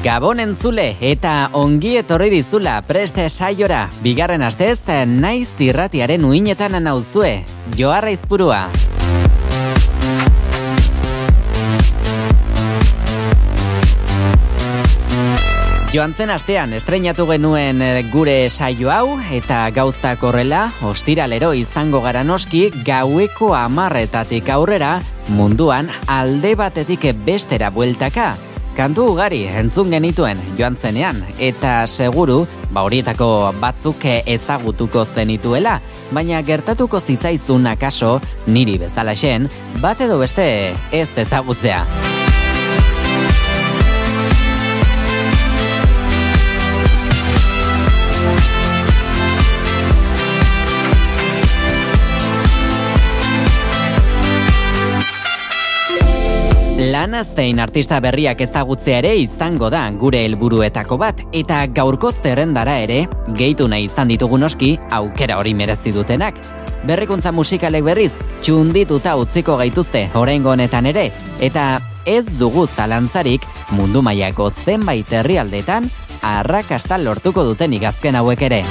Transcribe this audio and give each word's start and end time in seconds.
Gabon 0.00 0.38
entzule 0.40 0.94
eta 1.04 1.50
ongi 1.52 1.90
etorri 2.00 2.30
dizula 2.32 2.78
preste 2.88 3.26
saiora. 3.28 3.82
Bigarren 4.00 4.40
astez, 4.40 4.78
naiz 5.04 5.50
zirratiaren 5.58 6.24
uinetan 6.24 6.78
nauzue. 6.80 7.42
Joarra 7.76 8.08
izpurua. 8.08 8.62
Joan 15.92 16.14
zen 16.14 16.30
astean 16.32 16.72
estreinatu 16.72 17.26
genuen 17.28 17.82
eh, 17.84 18.02
gure 18.08 18.48
saio 18.48 18.88
hau 18.94 19.18
eta 19.36 19.66
gauztak 19.74 20.22
horrela, 20.24 20.70
ostiralero 20.80 21.52
izango 21.52 22.00
gara 22.00 22.24
noski 22.24 22.70
gaueko 22.86 23.52
amarretatik 23.58 24.48
aurrera 24.48 25.00
munduan 25.28 25.90
alde 26.06 26.54
batetik 26.54 27.10
bestera 27.26 27.68
bueltaka. 27.68 28.36
Kantu 28.76 29.10
ugari 29.12 29.42
entzun 29.50 29.90
genituen 29.92 30.38
joan 30.58 30.76
zenean 30.76 31.24
eta 31.38 31.86
seguru 31.86 32.44
ba 32.70 32.84
horietako 32.86 33.52
batzuk 33.60 34.06
ezagutuko 34.06 35.04
zenituela, 35.04 35.80
baina 36.12 36.42
gertatuko 36.46 37.00
zitzaizun 37.00 37.66
akaso 37.66 38.20
niri 38.46 38.78
bezala 38.78 39.16
xen, 39.18 39.50
bat 39.82 40.00
edo 40.00 40.18
beste 40.22 40.46
ez 40.92 41.08
ezagutzea. 41.26 42.19
Lana 56.90 57.22
zein 57.22 57.60
artista 57.62 58.00
berriak 58.02 58.40
ezagutzea 58.42 58.96
ere 58.98 59.12
izango 59.22 59.68
da 59.70 59.84
gure 60.00 60.24
helburuetako 60.26 60.96
bat 60.98 61.20
eta 61.40 61.60
gaurko 61.76 62.10
zerrendara 62.10 62.80
ere 62.82 63.04
gehitu 63.38 63.68
nahi 63.70 63.84
izan 63.86 64.10
ditugu 64.10 64.40
noski 64.42 64.72
aukera 64.98 65.36
hori 65.38 65.52
merezi 65.54 65.92
dutenak. 65.94 66.40
Berrikuntza 66.88 67.30
musikalek 67.36 67.86
berriz 67.86 68.10
txundituta 68.40 69.14
utziko 69.22 69.54
gaituzte 69.60 70.08
oraingo 70.18 70.50
honetan 70.50 70.90
ere 70.90 71.12
eta 71.38 71.68
ez 72.06 72.24
dugu 72.40 72.66
zalantzarik 72.66 73.46
mundu 73.70 74.02
mailako 74.02 74.50
zenbait 74.50 75.12
herrialdetan 75.12 75.86
arrakasta 76.22 76.98
lortuko 76.98 77.46
duten 77.52 77.78
igazken 77.78 78.18
hauek 78.18 78.48
ere. 78.50 78.64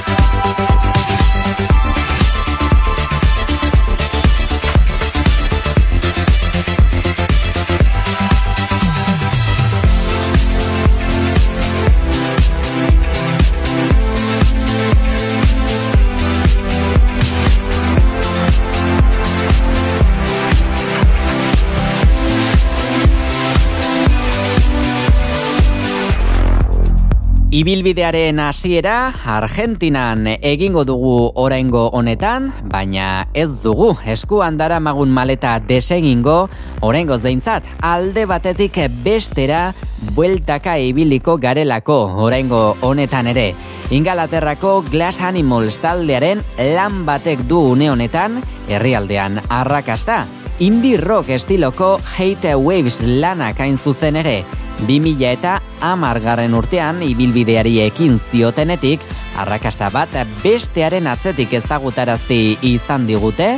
Ibilbidearen 27.50 28.38
hasiera 28.38 29.10
Argentinan 29.26 30.28
egingo 30.38 30.84
dugu 30.86 31.32
oraingo 31.34 31.88
honetan, 31.98 32.52
baina 32.70 33.26
ez 33.34 33.48
dugu 33.64 33.88
eskuan 34.06 34.54
dara 34.54 34.78
maleta 34.78 35.58
desegingo 35.58 36.48
oraingo 36.80 37.18
zeintzat 37.18 37.64
alde 37.82 38.24
batetik 38.26 38.78
bestera 39.02 39.74
bueltaka 40.14 40.78
ibiliko 40.78 41.38
garelako 41.38 42.22
oraingo 42.22 42.76
honetan 42.82 43.26
ere. 43.26 43.56
Ingalaterrako 43.90 44.84
Glass 44.88 45.18
Animals 45.20 45.80
taldearen 45.82 46.44
lan 46.56 47.04
batek 47.04 47.48
du 47.48 47.72
une 47.72 47.90
honetan 47.90 48.44
herrialdean 48.68 49.40
arrakasta. 49.48 50.28
Indie 50.60 50.98
rock 50.98 51.30
estiloko 51.32 51.94
Hate 52.04 52.54
Waves 52.54 53.00
lanak 53.00 53.62
hain 53.64 53.78
zuzen 53.78 54.18
ere, 54.20 54.42
2000 54.84 55.30
eta 55.30 55.54
amargarren 55.80 56.52
urtean 56.52 57.00
ibilbideari 57.00 57.78
ekin 57.86 58.18
ziotenetik, 58.28 59.00
arrakasta 59.40 59.88
bat 59.88 60.12
bestearen 60.42 61.08
atzetik 61.08 61.56
ezagutarazti 61.62 62.58
izan 62.74 63.08
digute, 63.08 63.54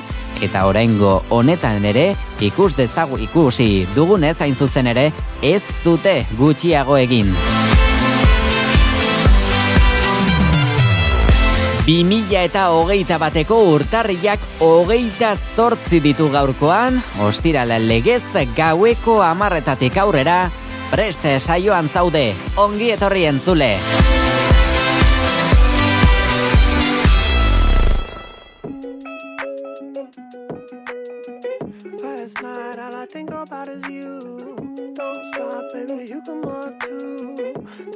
eta 0.46 0.62
oraingo 0.70 1.24
honetan 1.34 1.82
ere, 1.90 2.12
ikus 2.38 2.76
dezagu 2.78 3.18
ikusi 3.18 3.88
dugunez 3.96 4.36
hain 4.38 4.54
zuzen 4.54 4.86
ere, 4.94 5.08
ez 5.42 5.64
dute 5.82 6.20
gutxiago 6.38 7.02
egin. 7.02 7.34
2000 11.92 12.44
eta 12.46 12.70
hogeita 12.72 13.18
bateko 13.20 13.56
urtarriak 13.74 14.40
hogeita 14.64 15.34
zortzi 15.36 15.98
ditu 16.00 16.30
gaurkoan, 16.32 16.96
ostirala 17.20 17.76
legez 17.76 18.22
gaueko 18.56 19.18
amarretatik 19.20 19.98
aurrera, 20.00 20.48
preste 20.88 21.36
saioan 21.38 21.90
zaude, 21.92 22.32
ongi 22.56 22.90
etorri 22.96 23.26
entzule. 23.28 23.76
Think 33.12 33.30
about 33.30 33.68
you. 33.90 34.71
Don't 35.02 35.34
stop, 35.34 35.64
baby, 35.72 36.06
you 36.08 36.22
come 36.22 36.44
on 36.44 36.78
too. 36.78 37.36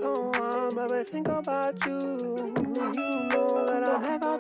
Go 0.01 0.33
on, 0.33 0.75
baby, 0.75 1.05
think 1.05 1.29
about 1.29 1.77
you. 1.87 1.99
You 1.99 3.29
know 3.31 3.65
that 3.67 3.89
I 3.89 4.09
have 4.09 4.23
all 4.25 4.36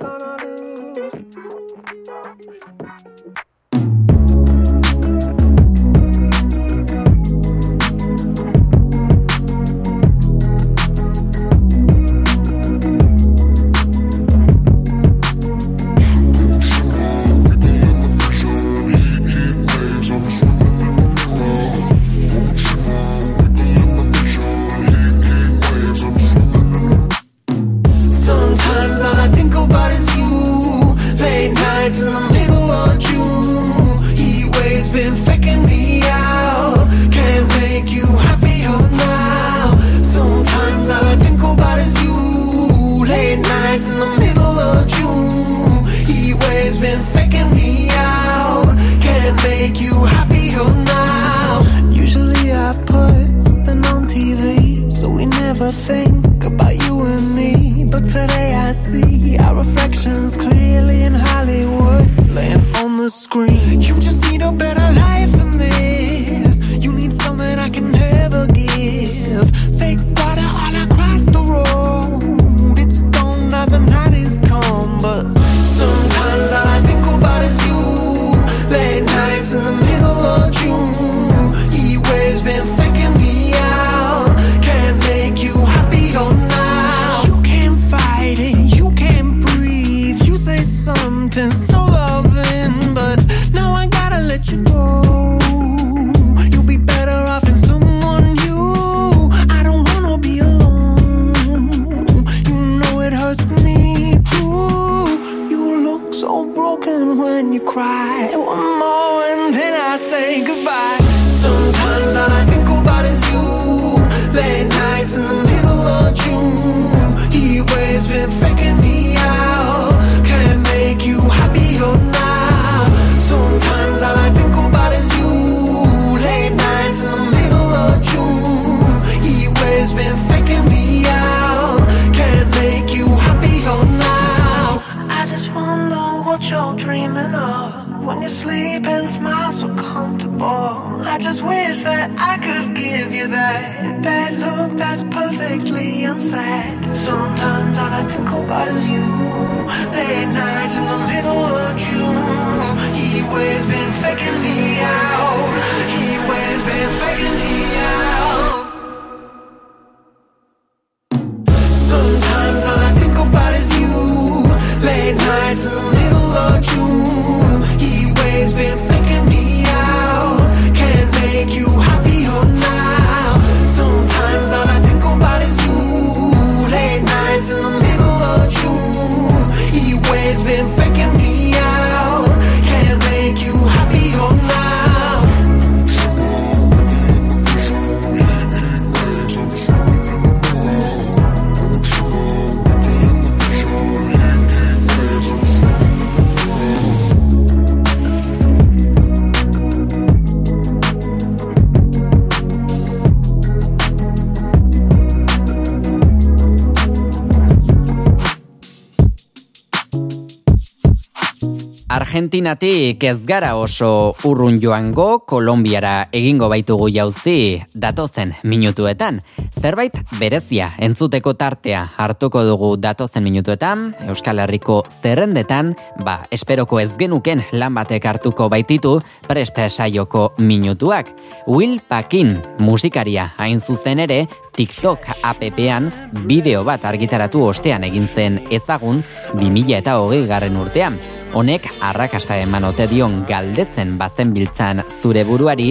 Argentinatik 211.96 213.00
ez 213.08 213.22
gara 213.24 213.54
oso 213.56 214.12
urrun 214.28 214.58
joango 214.60 215.22
Kolombiara 215.24 216.10
egingo 216.12 216.50
baitugu 216.52 216.90
jauzi 216.92 217.62
datozen 217.72 218.34
minutuetan. 218.44 219.22
Zerbait 219.56 219.96
berezia 220.20 220.68
entzuteko 220.76 221.32
tartea 221.40 221.86
hartuko 221.96 222.44
dugu 222.44 222.74
datozen 222.76 223.24
minutuetan, 223.24 223.94
Euskal 224.10 224.44
Herriko 224.44 224.82
zerrendetan, 225.00 225.72
ba, 226.04 226.18
esperoko 226.30 226.82
ez 226.84 226.90
genuken 227.00 227.40
lan 227.56 227.72
batek 227.80 228.12
hartuko 228.12 228.50
baititu 228.52 228.98
preste 229.24 229.70
saioko 229.70 230.34
minutuak. 230.36 231.08
Will 231.48 231.80
Pakin 231.80 232.36
musikaria 232.60 233.30
hain 233.40 233.60
zuzen 233.60 234.04
ere, 234.04 234.26
TikTok 234.52 235.14
app-ean 235.24 235.88
bideo 236.28 236.60
bat 236.64 236.84
argitaratu 236.84 237.48
ostean 237.54 237.88
egin 237.88 238.04
zen 238.04 238.42
ezagun 238.50 239.00
2000 239.32 239.78
eta 239.80 240.02
hogei 240.02 240.26
garren 240.28 240.60
urtean. 240.60 241.00
Honek 241.36 241.66
arrakasta 241.84 242.38
eman 242.40 242.64
ote 242.64 242.86
dion 242.88 243.18
galdetzen 243.28 243.98
bazen 244.00 244.30
biltzan 244.32 244.78
zure 245.02 245.20
buruari, 245.28 245.66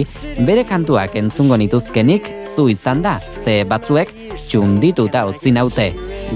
bere 0.46 0.62
kantuak 0.62 1.16
entzungo 1.18 1.58
nituzkenik 1.58 2.28
zu 2.52 2.68
izan 2.70 3.02
da, 3.02 3.16
ze 3.18 3.64
batzuek 3.66 4.12
txundituta 4.36 5.24
utzi 5.26 5.50
naute. 5.56 5.88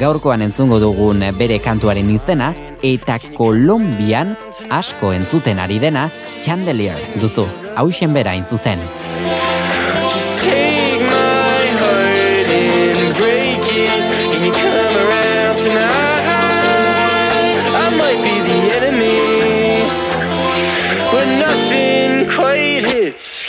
Gaurkoan 0.03 0.43
entzungo 0.43 0.81
dugun 0.83 1.23
bere 1.39 1.61
kantuaren 1.63 2.11
izena, 2.11 2.51
eta 2.83 3.21
Kolombian 3.37 4.35
asko 4.81 5.15
entzuten 5.15 5.63
ari 5.63 5.79
dena, 5.79 6.09
Chandelier 6.43 6.99
duzu, 7.23 7.47
hausen 7.77 8.19
bera 8.19 8.35
zuzen. 8.43 8.83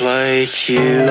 Like 0.03 0.69
you. 0.69 1.05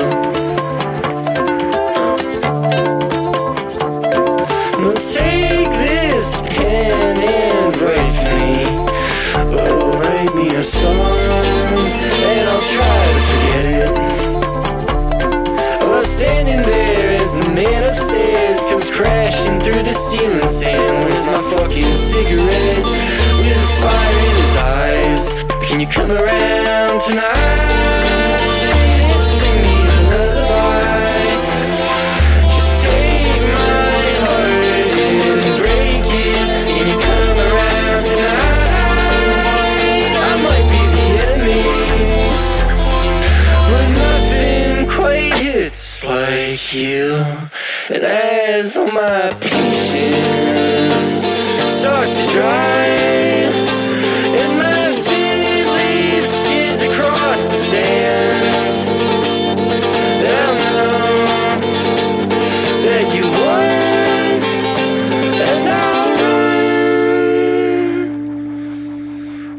Now 4.79 4.95
take 4.95 5.71
this 5.79 6.41
pen 6.57 7.19
and 7.19 7.81
write 7.81 8.25
me. 8.27 8.67
Oh, 9.37 9.91
write 10.01 10.35
me 10.35 10.55
a 10.57 10.63
song, 10.63 10.93
and 10.93 12.49
I'll 12.49 12.61
try 12.61 13.13
to 13.15 13.21
forget 13.31 13.65
it. 13.75 13.91
Was 15.87 16.07
standing 16.07 16.63
there 16.63 17.21
as 17.21 17.33
the 17.35 17.49
man 17.51 17.85
upstairs 17.85 18.65
comes 18.65 18.91
crashing 18.91 19.61
through 19.61 19.83
the 19.85 19.93
ceiling, 19.93 20.49
saying, 20.49 21.05
Where's 21.05 21.25
my 21.27 21.39
fucking 21.39 21.95
cigarette? 21.95 22.85
With 22.85 23.71
fire 23.81 24.19
in 24.31 24.37
his 24.37 24.57
eyes. 24.57 25.45
Can 25.69 25.79
you 25.79 25.87
come 25.87 26.11
around 26.11 27.01
tonight 27.01 28.50
you. 46.75 47.17
And 47.89 48.05
as 48.05 48.77
all 48.77 48.91
my 48.93 49.31
patience 49.41 51.25
starts 51.79 52.21
to 52.21 52.27
dry, 52.29 52.87
and 54.39 54.59
my 54.59 54.93
feet 54.93 55.65
leave 55.79 56.27
skids 56.27 56.83
across 56.83 57.43
the 57.51 57.57
sand, 57.71 58.75
then 60.23 60.35
I'll 60.47 60.55
know 60.61 61.61
that 62.87 63.05
you 63.15 63.25
won, 63.41 64.41
and 65.41 65.69
I'll 65.69 66.11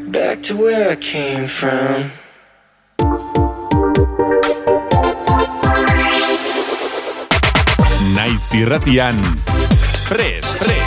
run 0.00 0.10
back 0.10 0.36
to 0.42 0.52
where 0.56 0.90
I 0.90 0.96
came 0.96 1.46
from. 1.46 2.21
Irratian. 8.52 9.16
Prez, 10.08 10.44
prez, 10.60 10.84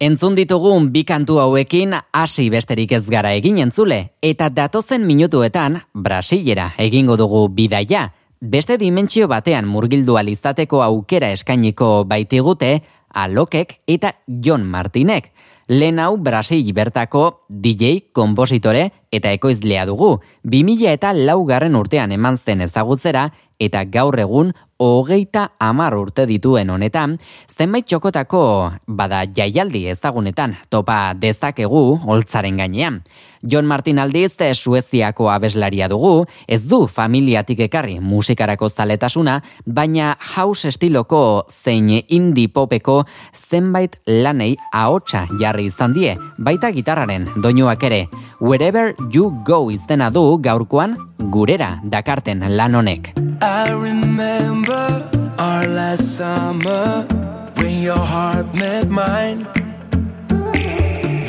Entzun 0.00 0.36
ditugun 0.38 0.92
bi 0.94 1.02
kantu 1.04 1.40
hauekin 1.42 1.92
hasi 2.12 2.46
besterik 2.48 2.92
ez 2.96 3.02
gara 3.10 3.34
egin 3.34 3.58
entzule, 3.58 4.14
eta 4.22 4.48
datozen 4.48 5.04
minutuetan 5.06 5.82
Brasilera 5.92 6.70
egingo 6.78 7.18
dugu 7.18 7.48
bidaia. 7.52 8.12
Beste 8.40 8.78
dimentsio 8.78 9.28
batean 9.28 9.66
murgildu 9.66 10.16
alizateko 10.16 10.80
aukera 10.82 11.32
eskainiko 11.34 12.04
baitigute 12.06 12.78
Alokek 13.12 13.80
eta 13.86 14.14
Jon 14.28 14.64
Martinek. 14.64 15.32
Lehen 15.68 15.98
hau 15.98 16.16
Brasil 16.16 16.72
bertako 16.72 17.44
DJ, 17.50 18.08
kompositore 18.12 18.92
eta 19.12 19.32
ekoizlea 19.36 19.84
dugu. 19.84 20.20
2000 20.44 20.94
eta 20.94 21.12
laugarren 21.12 21.76
urtean 21.76 22.12
eman 22.12 22.38
zen 22.38 22.62
ezagutzera 22.64 23.28
eta 23.58 23.84
gaur 23.84 24.18
egun 24.18 24.54
hogeita 24.78 25.52
amar 25.58 25.96
urte 25.98 26.24
dituen 26.30 26.70
honetan, 26.70 27.16
zenbait 27.50 27.86
txokotako 27.86 28.42
bada 28.86 29.24
jaialdi 29.26 29.88
ezagunetan 29.90 30.54
topa 30.70 31.14
dezakegu 31.18 31.98
holtzaren 32.06 32.62
gainean. 32.62 33.02
John 33.42 33.66
Martin 33.66 33.98
aldiz 33.98 34.34
Sueziako 34.54 35.28
abeslaria 35.30 35.88
dugu, 35.88 36.26
ez 36.48 36.64
du 36.66 36.86
familiatik 36.86 37.60
ekarri 37.60 38.00
musikarako 38.00 38.68
zaletasuna, 38.68 39.42
baina 39.64 40.16
house 40.34 40.68
estiloko 40.68 41.44
zein 41.48 41.88
indie 42.08 42.48
popeko 42.48 43.04
zenbait 43.34 43.96
lanei 44.06 44.56
ahotsa 44.72 45.26
jarri 45.40 45.66
izan 45.66 45.94
die, 45.94 46.16
baita 46.38 46.70
gitarraren 46.70 47.28
doinuak 47.36 47.82
ere. 47.82 48.08
Wherever 48.40 48.94
you 49.12 49.30
go 49.44 49.70
izena 49.70 50.10
du 50.10 50.38
gaurkoan 50.38 50.96
gurera 51.18 51.80
dakarten 51.84 52.44
lan 52.56 52.74
honek. 52.74 53.14
I 53.40 53.70
remember 53.70 54.67
our 54.70 55.66
last 55.66 56.16
summer 56.16 57.06
when 57.54 57.82
your 57.82 57.98
heart 57.98 58.54
met 58.54 58.88
mine. 58.88 59.46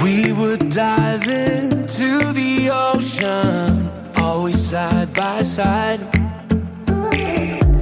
We 0.03 0.33
would 0.33 0.69
dive 0.69 1.27
into 1.27 2.33
the 2.33 2.69
ocean, 2.71 3.89
always 4.17 4.59
side 4.59 5.13
by 5.13 5.41
side. 5.41 5.99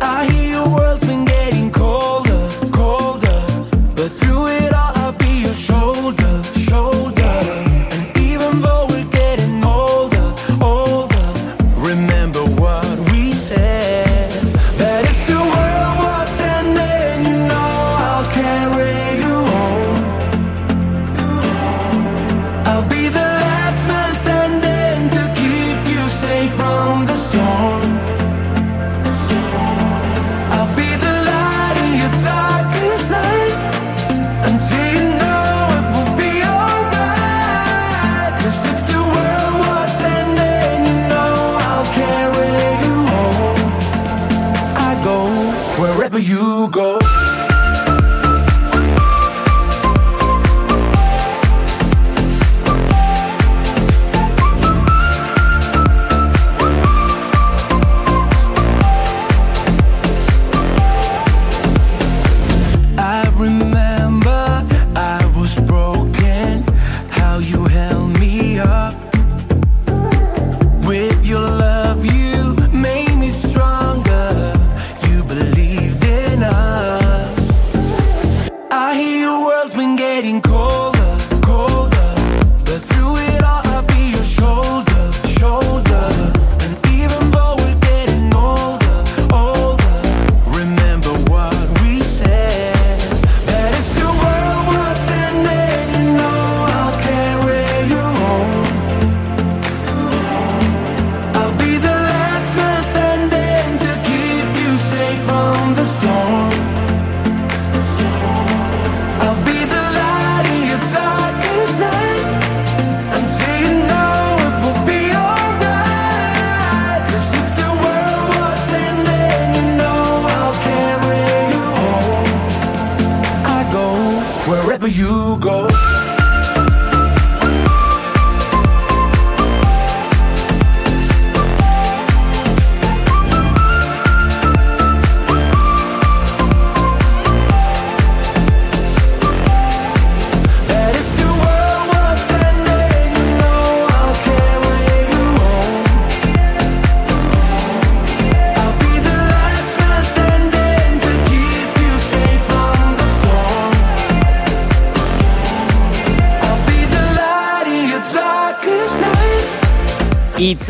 I 0.02 0.28
hear 0.32 0.50
your 0.58 0.70
world's 0.70 1.04
been 1.04 1.26
getting 1.26 1.72
colder, 1.72 2.16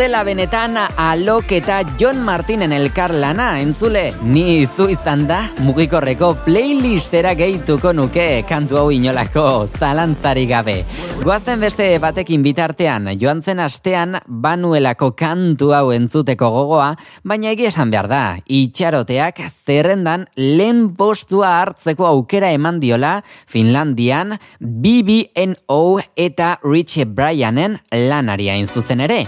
Itzela 0.08 0.24
benetan 0.24 0.78
alok 0.80 1.50
eta 1.52 1.82
John 2.00 2.22
Martinen 2.24 2.72
elkarlana 2.72 3.58
entzule 3.60 4.14
ni 4.24 4.62
izu 4.62 4.86
izan 4.94 5.26
da 5.28 5.42
mugikorreko 5.66 6.30
playlistera 6.46 7.34
gehituko 7.36 7.92
nuke 7.92 8.46
kantu 8.48 8.78
hau 8.80 8.86
inolako 8.96 9.44
zalantzari 9.68 10.46
gabe. 10.48 10.78
Goazen 11.26 11.60
beste 11.60 11.90
batekin 12.00 12.46
bitartean 12.46 13.10
joan 13.20 13.42
zen 13.44 13.60
astean 13.60 14.16
banuelako 14.28 15.12
kantu 15.12 15.74
hau 15.76 15.92
entzuteko 15.92 16.54
gogoa, 16.56 16.94
baina 17.28 17.52
egia 17.52 17.68
esan 17.68 17.92
behar 17.92 18.08
da, 18.08 18.22
itxaroteak 18.48 19.44
zerrendan 19.66 20.24
lehen 20.38 20.94
postua 20.96 21.52
hartzeko 21.66 22.08
aukera 22.08 22.54
eman 22.56 22.80
diola 22.80 23.18
Finlandian 23.44 24.38
BBNO 24.62 25.84
eta 26.16 26.56
Richie 26.64 27.04
Bryanen 27.04 27.82
lanaria 27.92 28.56
zuzen 28.72 29.04
ere. 29.04 29.26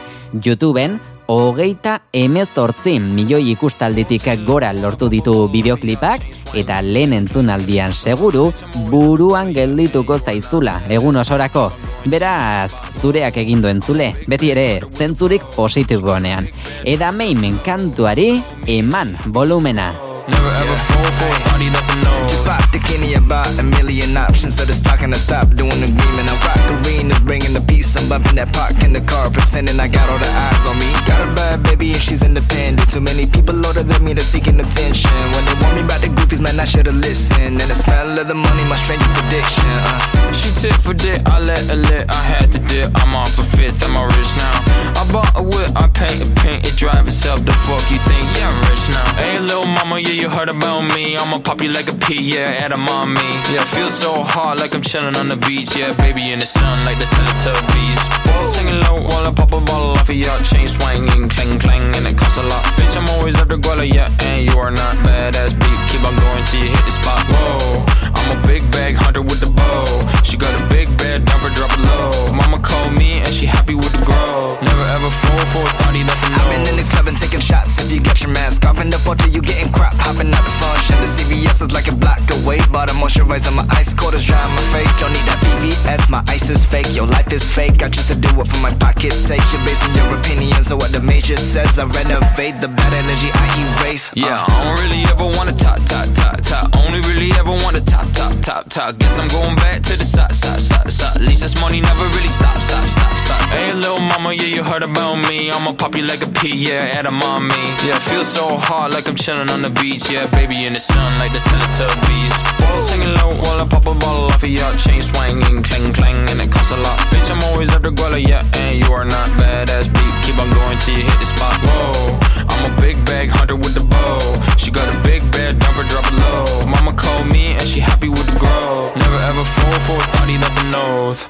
YouTubeen 0.69 0.99
hogeita 1.27 2.01
emezortzi 2.13 2.99
milioi 2.99 3.51
ikustalditik 3.51 4.27
gora 4.45 4.69
lortu 4.73 5.07
ditu 5.09 5.47
bideoklipak 5.49 6.21
eta 6.53 6.81
lehen 6.85 7.13
entzunaldian 7.13 7.93
seguru 7.93 8.51
buruan 8.89 9.53
geldituko 9.53 10.19
zaizula 10.19 10.81
egun 10.89 11.17
osorako. 11.17 11.71
Beraz, 12.05 12.71
zureak 13.01 13.37
egin 13.37 13.61
duen 13.61 13.81
beti 14.27 14.51
ere 14.51 14.81
zentzurik 14.93 15.41
positibonean. 15.55 16.47
Eda 16.85 17.11
meimen 17.11 17.57
kantuari 17.65 18.43
eman 18.67 19.17
volumena. 19.33 20.08
Never 20.31 20.51
ever 20.61 20.77
fall 20.77 21.09
for 21.11 21.27
a 21.27 21.39
party 21.49 21.69
that's 21.69 21.89
a 21.89 21.97
no. 21.97 22.13
Just 22.29 22.45
pop 22.45 22.63
the 22.71 22.79
Kenny 22.79 23.13
about 23.13 23.49
a 23.59 23.63
million 23.63 24.15
options. 24.17 24.57
So 24.57 24.65
just 24.65 24.85
talking 24.85 25.11
to 25.11 25.19
stop 25.19 25.49
doing 25.55 25.79
the 25.81 25.89
agreement. 25.89 26.29
I'm 26.29 26.39
rock 26.45 26.61
arenas, 26.81 27.19
bringing 27.21 27.53
the 27.53 27.61
peace. 27.61 27.95
I'm 27.95 28.07
bumping 28.09 28.35
that 28.35 28.53
park 28.53 28.81
in 28.83 28.93
the 28.93 29.01
car, 29.01 29.29
pretending 29.29 29.79
I 29.79 29.87
got 29.87 30.09
all 30.09 30.19
the 30.19 30.29
eyes 30.29 30.65
on 30.65 30.77
me. 30.77 30.89
Got 31.05 31.27
a 31.27 31.29
bad 31.33 31.63
baby 31.63 31.91
and 31.91 32.01
she's 32.01 32.23
independent. 32.23 32.89
Too 32.89 33.01
many 33.01 33.25
people 33.25 33.55
older 33.65 33.83
than 33.83 34.03
me 34.03 34.13
that's 34.13 34.27
seeking 34.27 34.59
attention. 34.59 35.11
When 35.33 35.43
they 35.45 35.55
want 35.61 35.75
me 35.75 35.81
about 35.81 36.01
the 36.01 36.07
goofies, 36.07 36.41
man, 36.41 36.59
I 36.59 36.65
should've 36.65 36.95
listened. 36.95 37.61
And 37.61 37.69
the 37.69 37.75
smell 37.75 38.19
of 38.19 38.27
the 38.27 38.35
money, 38.35 38.63
my 38.65 38.75
strangest 38.75 39.17
addiction. 39.25 39.69
Uh. 39.85 40.33
She 40.33 40.51
tit 40.55 40.73
for 40.73 40.93
dick, 40.93 41.21
I 41.25 41.39
let 41.39 41.59
her 41.67 41.75
lit, 41.75 42.09
I 42.09 42.21
had 42.23 42.51
to 42.53 42.59
dip. 42.59 42.91
I'm 43.01 43.15
on 43.15 43.25
for 43.27 43.43
fifth, 43.43 43.83
I'm 43.83 43.97
rich 44.15 44.31
now? 44.37 44.55
I 44.95 45.03
bought 45.11 45.31
a 45.35 45.43
whip, 45.43 45.71
I 45.75 45.87
paint 45.89 46.21
a 46.21 46.27
paint, 46.39 46.67
it 46.67 46.75
drive 46.75 47.07
itself. 47.07 47.43
The 47.45 47.51
fuck 47.51 47.83
you 47.91 47.99
think? 47.99 48.23
Yeah, 48.37 48.47
I'm 48.47 48.59
rich 48.69 48.85
now. 48.89 49.15
Hey, 49.15 49.39
little 49.39 49.65
mama, 49.65 49.99
yeah, 49.99 50.18
you 50.19 50.29
heard 50.29 50.49
about 50.49 50.81
me. 50.81 51.17
I'ma 51.17 51.39
pop 51.39 51.61
you 51.61 51.69
like 51.69 51.89
a 51.89 51.93
pea, 51.95 52.19
yeah, 52.19 52.63
at 52.63 52.71
a 52.71 52.77
mommy. 52.77 53.31
Yeah, 53.53 53.63
feel 53.63 53.89
so 53.89 54.21
hot 54.21 54.59
like 54.59 54.75
I'm 54.75 54.81
chilling 54.81 55.15
on 55.15 55.29
the 55.29 55.37
beach. 55.37 55.75
Yeah, 55.75 55.95
baby 55.97 56.31
in 56.31 56.39
the 56.39 56.45
sun 56.45 56.83
like 56.85 56.97
the 56.99 57.05
Teletubbies. 57.05 58.01
Whoa. 58.27 58.47
Singing 58.47 58.79
low 58.81 59.01
while 59.07 59.27
I 59.27 59.31
pop 59.31 59.53
a 59.53 59.61
ball 59.61 59.95
off 59.95 60.09
of 60.09 60.15
your 60.15 60.37
chain 60.43 60.67
swinging, 60.67 61.29
clang 61.29 61.59
clang, 61.59 61.95
and 61.95 62.05
it 62.05 62.17
costs 62.17 62.37
a 62.37 62.43
lot. 62.43 62.63
Bitch, 62.75 62.97
I'm 62.97 63.07
always 63.15 63.35
after 63.37 63.57
Guala, 63.57 63.87
yeah, 63.87 64.09
and 64.21 64.49
you 64.49 64.57
are 64.59 64.71
not 64.71 64.95
badass 65.07 65.55
beat. 65.55 65.79
Keep 65.89 66.03
on 66.03 66.15
going 66.15 66.43
till 66.45 66.63
you 66.63 66.69
hit 66.69 66.85
the 66.85 66.91
spot. 66.91 67.23
Whoa, 67.31 67.85
I'm 68.15 68.37
a 68.37 68.47
big 68.47 68.63
bag 68.71 68.95
hunter 68.95 69.21
with 69.21 69.39
the 69.39 69.47
bow. 69.47 69.85
She 70.23 70.35
got 70.37 70.51
a 70.59 70.63
big 70.67 70.87
bed, 70.97 71.25
drop 71.25 71.41
her, 71.41 71.53
drop 71.55 71.71
her 71.71 71.83
low. 71.83 72.33
Mama 72.33 72.59
called 72.59 72.93
me 72.93 73.19
and 73.23 73.31
she 73.33 73.45
happy 73.45 73.75
with 73.75 73.91
the 73.93 74.03
grow. 74.03 74.57
Never 74.61 74.83
ever 74.83 75.09
fall 75.09 75.45
for 75.47 75.63
a 75.63 75.73
party, 75.83 76.03
that's 76.03 76.23
a 76.23 76.29
no. 76.29 76.43
I've 76.43 76.51
been 76.51 76.67
in 76.67 76.75
the 76.75 76.87
club 76.91 77.07
and 77.07 77.17
taking 77.17 77.39
shots. 77.39 77.79
If 77.79 77.91
you 77.91 78.01
get 78.01 78.21
your 78.21 78.31
mask 78.31 78.65
off 78.65 78.81
in 78.81 78.89
the 78.89 78.97
photo, 78.97 79.25
you 79.27 79.41
getting 79.41 79.71
crap. 79.71 79.93
Hopping 80.09 80.33
out 80.33 80.43
the 80.43 80.49
function. 80.49 80.97
The 80.97 81.05
CVS 81.05 81.61
is 81.61 81.71
like 81.71 81.87
a 81.87 81.93
block 81.93 82.17
away. 82.41 82.57
But 82.73 82.89
I'm 82.89 82.97
moisturizing 82.97 83.53
my 83.53 83.65
ice 83.69 83.93
quarters 83.93 84.25
dry 84.25 84.41
on 84.41 84.49
my 84.49 84.65
face. 84.73 84.89
Don't 84.99 85.13
need 85.13 85.27
that 85.29 85.37
VVS. 85.37 86.09
My 86.09 86.23
ice 86.27 86.49
is 86.49 86.65
fake. 86.65 86.89
Your 86.97 87.05
life 87.05 87.31
is 87.31 87.45
fake. 87.45 87.83
I 87.83 87.89
choose 87.89 88.07
to 88.07 88.15
do 88.15 88.29
it 88.41 88.47
for 88.47 88.57
my 88.57 88.73
pocket's 88.81 89.21
sake. 89.21 89.45
You're 89.53 89.61
basing 89.69 89.93
your 89.93 90.09
opinions 90.17 90.71
on 90.71 90.79
what 90.79 90.91
the 90.91 90.99
major 90.99 91.37
says. 91.37 91.77
I 91.77 91.85
renovate 91.85 92.59
the 92.59 92.69
bad 92.69 92.93
energy 92.93 93.29
I 93.33 93.45
erase. 93.61 94.09
Uh. 94.09 94.25
Yeah, 94.25 94.45
I 94.49 94.63
don't 94.63 94.79
really 94.81 95.05
ever 95.13 95.29
wanna 95.37 95.53
top, 95.53 95.77
top, 95.85 96.09
top, 96.17 96.41
top. 96.41 96.65
Only 96.81 97.01
really 97.05 97.29
ever 97.37 97.53
wanna 97.61 97.81
top, 97.81 98.09
top, 98.17 98.33
top, 98.41 98.67
top. 98.67 98.97
Guess 98.97 99.19
I'm 99.19 99.27
going 99.27 99.57
back 99.57 99.83
to 99.83 99.95
the 99.95 100.05
side, 100.05 100.33
side, 100.33 100.59
side, 100.59 100.89
side. 100.89 101.17
At 101.17 101.21
least 101.21 101.41
this 101.41 101.53
money 101.61 101.81
never 101.81 102.05
really 102.17 102.33
stop, 102.33 102.57
stop, 102.57 102.87
stop, 102.89 103.13
stop. 103.13 103.41
Hey, 103.53 103.73
little 103.73 103.99
mama, 103.99 104.33
yeah, 104.33 104.49
you 104.57 104.63
heard 104.63 104.81
about 104.81 105.21
me. 105.29 105.51
I'ma 105.51 105.73
pop 105.73 105.93
you 105.95 106.01
like 106.01 106.25
a 106.25 106.29
pea, 106.29 106.55
yeah, 106.55 106.97
at 106.97 107.05
a 107.05 107.11
mommy. 107.11 107.53
Yeah, 107.85 107.99
feel 107.99 108.23
so 108.23 108.57
hot 108.57 108.89
like 108.91 109.07
I'm 109.07 109.15
chilling 109.15 109.49
on 109.49 109.61
the 109.61 109.69
beach. 109.69 109.98
Yeah, 110.07 110.25
baby 110.31 110.65
in 110.65 110.73
the 110.73 110.79
sun 110.79 111.19
like 111.19 111.33
the 111.33 111.39
Teletubbies. 111.39 112.33
While 112.61 112.81
singing 112.81 113.13
low 113.19 113.35
while 113.43 113.61
I 113.61 113.67
pop 113.67 113.85
a 113.85 113.93
bottle 113.93 114.25
off 114.31 114.41
of 114.41 114.49
your 114.49 114.71
chain 114.77 115.03
swinging, 115.03 115.61
clang, 115.61 115.93
clang, 115.93 116.15
and 116.31 116.41
it 116.41 116.51
costs 116.51 116.71
a 116.71 116.77
lot. 116.77 116.97
Bitch, 117.11 117.29
I'm 117.29 117.43
always 117.51 117.69
after 117.69 117.91
Guala, 117.91 118.17
yeah, 118.17 118.43
and 118.57 118.79
you 118.79 118.91
are 118.91 119.05
not 119.05 119.29
badass 119.37 119.85
beat. 119.93 120.13
Keep 120.25 120.39
on 120.39 120.49
going 120.49 120.77
till 120.79 120.97
you 120.97 121.03
hit 121.03 121.19
the 121.19 121.25
spot. 121.25 121.53
Whoa, 121.61 122.17
I'm 122.49 122.71
a 122.71 122.81
big 122.81 122.97
bag 123.05 123.29
hunter 123.29 123.55
with 123.55 123.75
the 123.75 123.81
bow. 123.81 124.17
She 124.57 124.71
got 124.71 124.87
a 124.89 124.97
big 125.03 125.21
bed, 125.31 125.59
dump 125.59 125.77
her, 125.77 125.85
drop 125.85 126.05
it 126.07 126.15
low. 126.17 126.65
Mama 126.65 126.93
called 126.93 127.27
me 127.27 127.53
and 127.53 127.67
she 127.67 127.79
happy 127.79 128.09
with 128.09 128.25
the 128.25 128.39
grow. 128.39 128.91
Never 128.95 129.19
ever 129.29 129.43
fall 129.43 129.79
for 129.85 129.97
a 129.97 130.07
thotty, 130.15 130.37
that's 130.37 130.57
an 130.57 130.73
oath. 130.73 131.29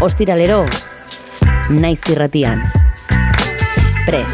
Ostiralero, 0.00 0.64
naiz 1.68 2.00
irratian. 2.08 2.81
Prez. 4.04 4.26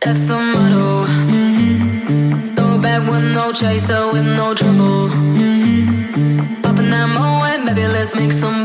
That's 0.00 0.24
the 0.24 0.38
motto. 0.52 1.04
It 2.56 2.82
back 2.82 3.02
with 3.08 3.24
no 3.34 3.52
chaser, 3.52 4.10
with 4.10 4.24
no 4.24 4.54
trouble. 4.54 5.08
Popping 6.62 6.90
that 6.90 7.08
moe, 7.14 7.66
baby, 7.66 7.86
let's 7.88 8.14
make 8.14 8.32
some 8.32 8.63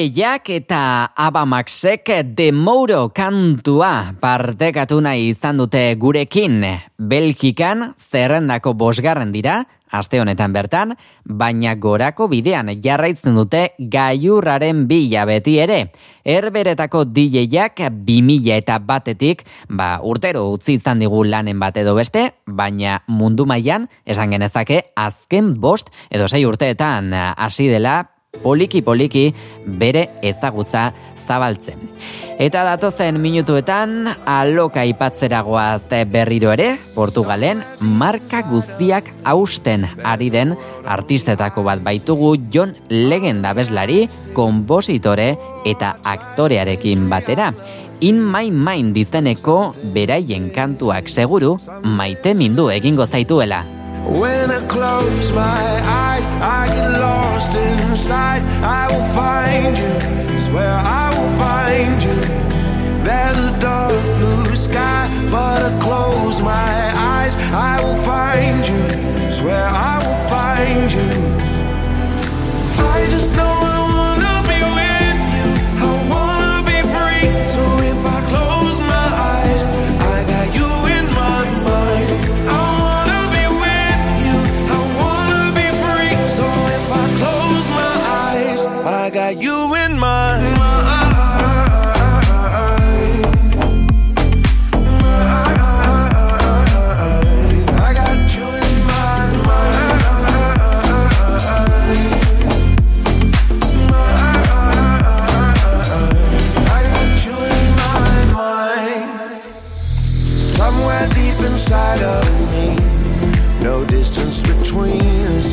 DJ-ak 0.00 0.48
eta 0.48 1.12
Abamaxek 1.12 2.08
The 2.32 2.54
Mouro 2.56 3.10
kantua 3.12 4.16
partekatu 4.16 4.96
nahi 5.04 5.26
izan 5.28 5.58
dute 5.60 5.82
gurekin. 6.00 6.62
Belgikan 6.96 7.90
zerrendako 8.00 8.72
bosgarren 8.80 9.28
dira, 9.28 9.58
aste 9.92 10.16
honetan 10.22 10.54
bertan, 10.56 10.94
baina 11.28 11.74
gorako 11.76 12.30
bidean 12.32 12.70
jarraitzen 12.80 13.36
dute 13.36 13.74
gaiurraren 13.76 14.86
bila 14.88 15.26
beti 15.28 15.58
ere. 15.60 15.90
Erberetako 16.24 17.02
DJ-ak 17.04 17.82
2000 18.06 18.56
eta 18.56 18.78
batetik, 18.80 19.44
ba, 19.68 19.98
urtero 20.00 20.46
utzi 20.54 20.78
izan 20.78 21.04
digu 21.04 21.26
lanen 21.28 21.60
bat 21.60 21.76
edo 21.76 21.92
beste, 21.98 22.30
baina 22.48 23.02
mundu 23.04 23.44
mailan 23.44 23.84
esan 24.08 24.32
genezake 24.32 24.80
azken 24.96 25.52
bost 25.60 25.92
edo 26.08 26.24
sei 26.24 26.46
urteetan 26.48 27.12
hasi 27.36 27.68
dela 27.68 27.98
poliki-poliki 28.42 29.30
bere 29.80 30.08
ezagutza 30.22 30.90
zabaltzen. 31.26 31.78
Eta 32.40 32.62
datozen 32.64 33.18
minutuetan 33.20 34.08
aloka 34.24 34.86
ipatzeragoaz 34.88 35.90
berriro 36.08 36.54
ere, 36.54 36.78
Portugalen 36.94 37.60
marka 37.80 38.40
guztiak 38.48 39.10
hausten 39.28 39.84
ari 40.04 40.30
den 40.32 40.54
artistetako 40.88 41.66
bat 41.68 41.82
baitugu 41.84 42.36
Jon 42.50 42.72
Legenda 42.88 43.52
bezlari, 43.52 44.06
kompositore 44.32 45.34
eta 45.68 45.98
aktorearekin 46.02 47.10
batera. 47.12 47.52
In 48.00 48.22
My 48.24 48.48
Mind 48.48 48.94
dizeneko 48.96 49.74
beraien 49.92 50.48
kantuak 50.54 51.12
seguru 51.12 51.58
maite 51.84 52.32
mindu 52.32 52.70
egingo 52.72 53.04
zaituela. 53.04 53.79
When 54.04 54.50
I 54.50 54.66
close 54.66 55.32
my 55.32 55.80
eyes, 55.84 56.26
I 56.42 56.66
get 56.74 57.00
lost 57.00 57.54
inside. 57.54 58.42
I 58.64 58.88
will 58.90 59.06
find 59.14 59.76
you, 59.76 60.38
swear 60.38 60.72
I 60.72 61.10
will 61.16 61.32
find 61.38 62.02
you. 62.02 62.16
There's 63.04 63.38
a 63.38 63.60
dark 63.60 64.02
blue 64.18 64.54
sky, 64.56 65.08
but 65.30 65.62
I 65.62 65.78
close 65.80 66.42
my 66.42 66.92
eyes. 66.96 67.36
I 67.52 67.80
will 67.82 68.00
find 68.02 68.66
you, 68.66 69.30
swear 69.30 69.66
I 69.68 69.98
will 70.04 70.22
find 70.28 70.92
you. 70.92 71.08
I 72.92 73.06
just 73.10 73.36
know 73.36 73.52
I 73.76 73.80
wanna 73.96 74.36
be 74.50 74.60
with 74.78 75.20
you. 75.36 75.48
I 75.84 75.92
wanna 76.12 76.62
be 76.66 76.78
free. 76.94 77.28
So 77.48 77.62
between 114.70 115.26
us, 115.36 115.52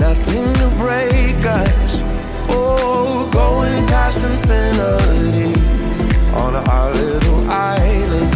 nothing 0.00 0.52
to 0.54 0.68
break 0.78 1.38
us. 1.46 2.02
Oh, 2.50 3.28
going 3.32 3.86
past 3.86 4.24
infinity 4.24 5.54
on 6.34 6.56
our 6.56 6.92
little 6.92 7.48
island. 7.48 8.32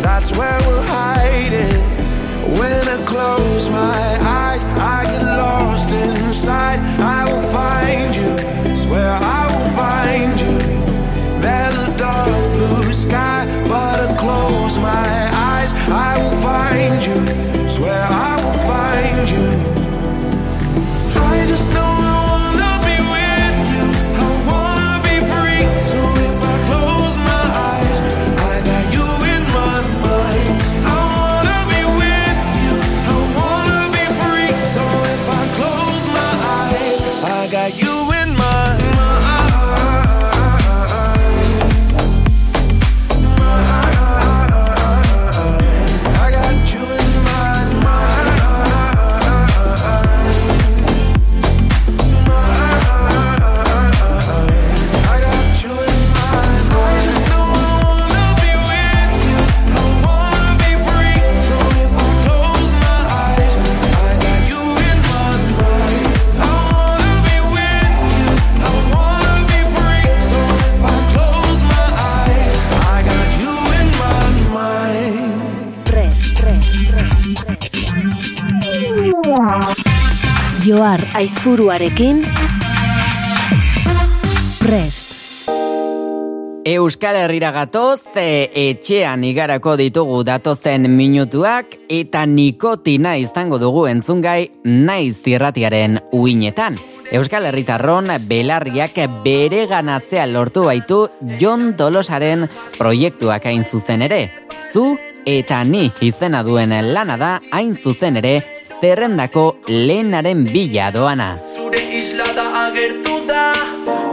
That's 0.00 0.30
where 0.36 0.56
we're 0.68 0.86
hiding. 0.86 1.74
When 2.56 2.86
I 2.86 3.04
close 3.04 3.68
my 3.70 4.18
eyes, 4.22 4.62
I 4.78 5.06
get 5.10 5.24
lost 5.24 5.92
inside. 5.92 6.78
I 7.00 7.24
will 7.24 7.48
find 7.50 8.14
you. 8.14 8.76
Swear 8.76 9.10
aizuruarekin 81.14 82.26
prest. 84.58 85.14
Euskal 86.64 87.16
Herrira 87.16 87.50
gatoz, 87.52 88.00
e, 88.16 88.48
etxean 88.70 89.22
igarako 89.28 89.76
ditugu 89.76 90.22
datozen 90.24 90.88
minutuak 90.90 91.76
eta 91.92 92.24
nikotina 92.26 93.14
izango 93.20 93.60
dugu 93.60 93.84
entzungai 93.86 94.48
naiz 94.64 95.20
zirratiaren 95.22 96.00
uinetan. 96.12 96.80
Euskal 97.12 97.46
Herritarron 97.46 98.08
belarriak 98.26 98.96
bere 99.22 99.66
ganatzea 99.70 100.24
lortu 100.26 100.64
baitu 100.64 101.04
Jon 101.38 101.74
Dolosaren 101.76 102.48
proiektuak 102.78 103.44
hain 103.44 103.62
zuzen 103.64 104.02
ere. 104.02 104.32
Zu 104.72 104.96
eta 105.26 105.62
ni 105.64 105.90
izena 106.00 106.42
duen 106.42 106.74
lana 106.92 107.20
da 107.20 107.38
hain 107.52 107.76
zuzen 107.76 108.16
ere 108.16 108.53
zerrendako 108.84 109.44
lehenaren 109.68 110.44
bila 110.52 110.90
doana. 110.92 111.28
Zure 111.56 111.80
isla 112.00 112.26
da 112.36 112.44
agertu 112.66 113.16
da 113.28 113.44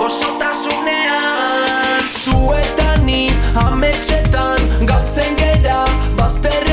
Osotasunean 0.05 1.99
Zuetani 2.23 3.23
ametxetan 3.67 4.62
Galtzen 4.88 5.36
gera 5.43 5.79
bazterretan 6.19 6.70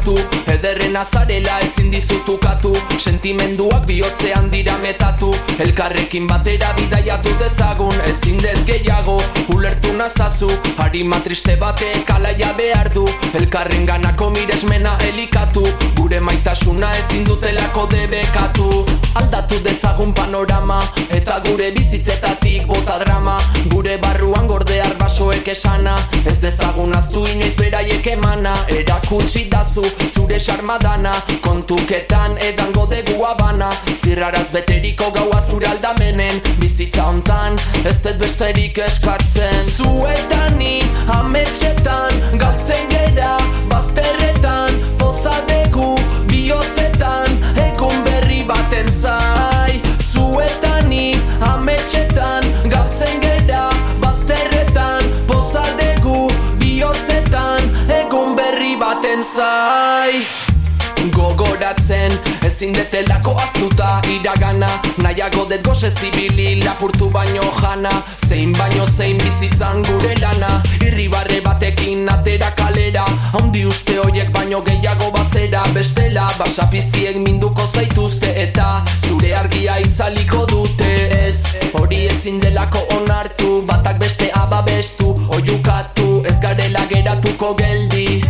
mato 0.00 0.39
Ederren 0.70 0.96
azarela 0.96 1.58
ezin 1.60 1.90
dizutukatu 1.90 2.70
Sentimenduak 2.98 3.86
bihotzean 3.88 4.50
dira 4.52 4.76
metatu. 4.78 5.32
Elkarrekin 5.58 6.28
batera 6.30 6.68
bidaiatu 6.76 7.32
dezagun 7.40 7.96
Ezin 8.06 8.38
dez 8.42 8.60
gehiago. 8.68 9.16
Ulertu 9.54 9.90
nazazu 9.98 10.50
Harima 10.78 11.18
triste 11.24 11.56
batek 11.56 12.10
alaia 12.14 12.52
behar 12.58 12.92
du. 12.94 13.06
Elkarren 13.40 13.82
ganako 13.86 14.30
miresmena 14.30 14.94
elikatu. 15.08 15.64
Gure 15.96 16.20
maitasuna 16.20 16.92
ezin 17.00 17.26
dutelako 17.26 17.88
debekatu. 17.90 18.86
Aldatu 19.14 19.58
dezagun 19.64 20.14
panorama 20.14 20.78
Eta 21.18 21.40
gure 21.48 21.72
bizitzetatik 21.74 22.68
bota 22.70 23.00
drama. 23.02 23.40
Gure 23.74 23.98
barruan 23.98 24.46
gordear 24.46 24.94
basoek 25.02 25.50
esana. 25.56 25.98
Ez 26.24 26.38
dezagun 26.38 26.94
aztu 26.94 27.26
inoiz 27.34 27.56
beraiek 27.58 28.06
emana. 28.14 28.54
Erakutsi 28.78 29.48
dazu 29.50 29.82
zure 30.14 30.38
sarmadana 30.60 31.12
Kontuketan 31.40 32.36
edango 32.38 32.86
degu 32.86 33.24
abana 33.24 33.70
Zirraraz 34.02 34.52
beteriko 34.52 35.10
gaua 35.14 35.40
zure 35.50 35.66
aldamenen. 35.66 36.40
Bizitza 36.60 37.02
hontan 37.02 37.56
ez 37.84 37.96
dut 38.04 38.18
besterik 38.20 38.78
eskatzen. 38.78 39.64
Zuetani 39.76 40.82
ametxetan 41.16 42.12
galtzen 42.42 42.90
gera 42.92 43.38
Bazterretan 43.70 44.76
pozadegu 45.00 45.94
bihotzetan 46.28 47.32
Egun 47.64 48.04
berri 48.04 48.44
baten 48.44 48.88
zai. 48.88 49.80
Zuetani 50.12 51.16
ametxetan 51.54 52.44
galtzen 52.68 53.24
gera 53.24 53.70
Bazterretan 54.04 55.08
pozadegu 55.26 56.28
bihotzetan 56.60 57.74
Egun 58.02 58.36
berri 58.36 58.76
baten 58.76 59.24
zai 59.24 60.49
Gogoratzen 61.90 62.46
ezin 62.46 62.72
detelako 62.72 63.34
aztuta 63.34 64.00
iragana. 64.06 64.68
Nahiago 65.02 65.44
dut 65.50 65.62
goze 65.66 65.90
zibili 65.90 66.62
lapurtu 66.62 67.08
baino 67.10 67.42
jana. 67.60 67.90
Zein 68.28 68.52
baino 68.52 68.86
zein 68.86 69.18
bizitzan 69.18 69.82
gure 69.82 70.14
lana. 70.20 70.62
Irribarre 70.86 71.40
batekin 71.40 72.08
atera 72.08 72.50
kalera. 72.56 73.04
Haundi 73.32 73.64
uste 73.66 73.96
hoiek 73.98 74.30
baino 74.32 74.60
gehiago 74.62 75.10
bazera. 75.10 75.62
Bestela 75.74 76.30
basapiztiek 76.38 77.16
minduko 77.16 77.66
zaituzte. 77.66 78.30
Eta 78.44 78.84
zure 79.06 79.34
argia 79.34 79.78
itzaliko 79.78 80.46
dute 80.46 80.92
Ez. 81.24 81.42
Hori 81.74 82.06
ezin 82.06 82.40
delako 82.40 82.86
onartu. 83.00 83.62
Batak 83.66 83.98
beste 83.98 84.30
ababestu 84.34 85.14
oiukatu. 85.28 86.22
Ez 86.26 86.38
garela 86.40 86.86
geratuko 86.92 87.54
geldi. 87.54 88.22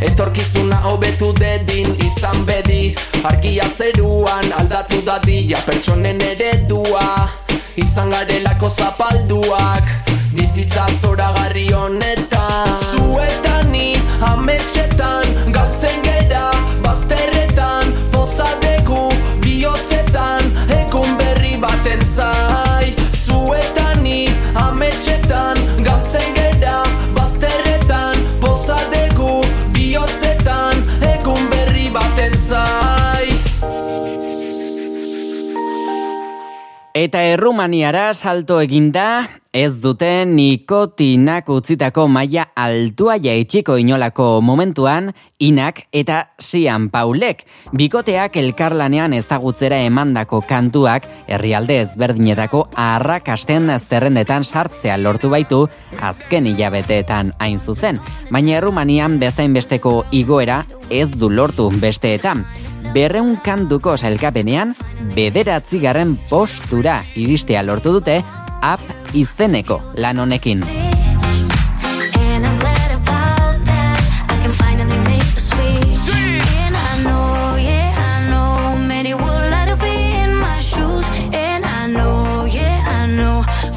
Etorkizuna 0.00 0.76
hobetu 0.86 1.34
dedin 1.36 1.99
izan 2.20 2.44
bedi. 2.44 2.94
Argia 3.24 3.64
zeruan 3.64 4.52
aldatu 4.58 5.00
dadila 5.06 5.58
pertsonen 5.64 6.20
eredua. 6.20 7.30
Izan 7.80 8.10
garelako 8.12 8.68
zapalduak 8.68 9.88
Bizitza 10.36 10.84
zoragarri 11.00 11.68
honetan. 11.72 12.76
Zuetani 12.90 13.96
ametxetan 14.28 15.24
galtzen 15.54 16.04
gera 16.04 16.50
Bazterretan 16.84 17.88
pozadegu 18.12 19.08
bihotzetan 19.40 20.44
Egun 20.76 21.16
berri 21.16 21.56
baten 21.64 22.04
zai. 22.04 22.92
Zuetani 23.24 24.28
ametxetan 24.66 25.59
Eta 37.00 37.22
errumaniara 37.24 38.10
salto 38.12 38.58
eginda, 38.60 39.22
ez 39.56 39.78
dute 39.80 40.26
nikotinak 40.28 41.48
utzitako 41.48 42.04
maila 42.12 42.44
altua 42.52 43.14
jaitsiko 43.16 43.78
inolako 43.80 44.26
momentuan, 44.44 45.08
inak 45.40 45.86
eta 45.96 46.18
sian 46.36 46.90
paulek. 46.92 47.46
Bikoteak 47.72 48.36
elkarlanean 48.42 49.16
ezagutzera 49.16 49.80
emandako 49.86 50.42
kantuak 50.44 51.08
herrialde 51.24 51.80
ezberdinetako 51.86 52.66
arrakasten 52.76 53.72
zerrendetan 53.78 54.44
sartzea 54.44 55.00
lortu 55.00 55.32
baitu 55.32 55.62
azken 56.04 56.52
hilabeteetan 56.52 57.32
hain 57.38 57.60
zuzen. 57.60 58.02
Baina 58.28 58.58
errumanian 58.60 59.16
bezain 59.22 59.56
besteko 59.56 60.02
igoera 60.12 60.66
ez 60.90 61.08
du 61.16 61.32
lortu 61.32 61.72
besteetan 61.80 62.44
berreun 62.94 63.36
kantuko 63.44 63.96
sailkapenean 63.96 64.74
bederatzi 65.14 65.80
garren 65.82 66.16
postura 66.30 67.00
iristea 67.16 67.62
lortu 67.62 67.92
dute 67.98 68.20
ap 68.62 68.80
izeneko 69.14 69.82
lan 69.96 70.18
honekin. 70.18 70.64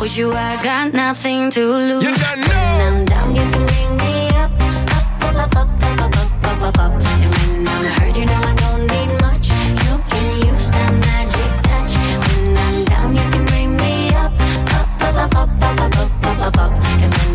With 0.04 0.18
you 0.18 0.34
I 0.34 0.62
got 0.62 0.94
nothing 0.94 1.50
to 1.52 1.62
lose. 1.62 2.04
You 2.04 2.12
don't 2.12 2.42
know. 2.42 2.48
When 2.50 2.82
I'm 2.82 3.06
down, 3.06 3.36
you 3.38 3.46
can 3.54 3.66
bring 3.72 3.92
me 4.04 4.28
up, 4.36 4.52
up, 5.32 5.56
up, 5.56 5.56
up, 5.56 5.70
up, 5.82 6.02
up, 6.02 6.44
up, 6.44 6.62
up, 6.62 6.78
up, 6.78 6.92
up. 6.92 7.43
up, 15.36 15.50
up, 15.62 15.80
up, 15.80 15.98
up, 15.98 16.40
up, 16.40 16.58
up, 16.58 16.72
and 16.72 17.14
then 17.14 17.33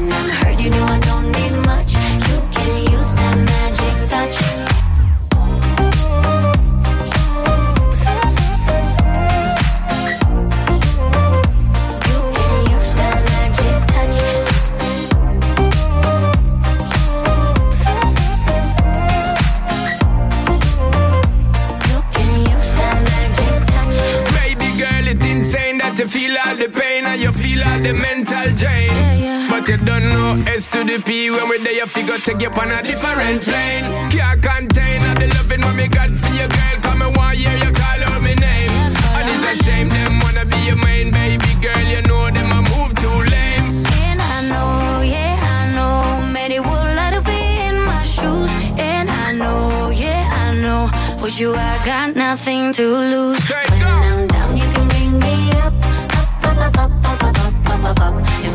S 30.99 31.05
to 31.05 31.11
the 31.11 31.11
P 31.11 31.31
when 31.31 31.49
we're 31.49 31.59
there, 31.59 31.73
you 31.73 31.87
figure 31.87 32.19
take 32.19 32.43
you 32.43 32.49
on 32.49 32.71
a 32.71 32.83
different 32.83 33.43
plane. 33.43 33.85
Can't 34.11 34.43
contain 34.43 35.03
all 35.03 35.15
the 35.15 35.27
loving 35.35 35.61
what 35.63 35.77
me 35.77 35.89
got 35.89 36.11
for 36.11 36.35
your 36.35 36.49
girl. 36.49 36.81
Come 36.83 37.03
and 37.03 37.17
one 37.17 37.37
year 37.37 37.57
you 37.57 37.73
call 37.73 38.03
out 38.05 38.23
my 38.23 38.35
name. 38.35 38.71
And 38.71 39.29
it's 39.29 39.61
a 39.61 39.65
shame 39.65 39.89
them 39.89 40.21
wanna 40.21 40.45
be 40.45 40.59
your 40.67 40.77
main 40.77 41.11
baby 41.11 41.47
girl. 41.61 41.83
You 41.83 42.03
know 42.03 42.31
them 42.31 42.53
a 42.53 42.63
move 42.71 42.95
too 42.95 43.19
lame. 43.31 43.87
And 44.07 44.21
I 44.21 44.43
know, 44.49 45.03
yeah, 45.03 45.39
I 45.41 45.73
know, 45.75 46.33
many 46.33 46.61
would 46.61 46.95
like 46.97 47.15
to 47.15 47.23
be 47.23 47.41
in 47.69 47.83
my 47.83 48.03
shoes. 48.03 48.51
And 48.79 49.11
I 49.11 49.33
know, 49.33 49.91
yeah, 49.91 50.31
I 50.33 50.55
know, 50.55 50.89
for 51.19 51.29
you 51.29 51.55
I 51.55 51.85
got 51.85 52.17
nothing 52.17 52.73
to 52.75 52.85
lose. 52.85 53.39
Straight 53.45 53.71
When. 53.71 54.03
I'm 54.05 54.27
down, 54.27 54.57
you 54.57 54.69
can 54.73 54.89
bring 54.89 55.19
me 55.21 55.51
up, 55.53 55.73
up, 56.45 56.59
up, 56.59 56.79
up, 56.79 56.93
up, 57.05 57.23
up, 57.23 57.39
up, 57.39 57.71
up, 57.71 58.01
up, 58.01 58.15
up. 58.15 58.48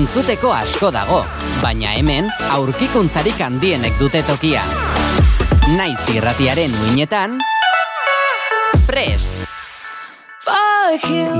Entzuteko 0.00 0.48
asko 0.56 0.88
dago, 0.94 1.18
baina 1.60 1.90
hemen 1.92 2.30
aurkikuntzarik 2.54 3.36
handienek 3.44 3.98
dute 4.00 4.22
tokia. 4.24 4.62
Naiz 5.76 5.98
irratiaren 6.14 6.72
uinetan, 6.86 7.36
prest! 8.86 9.34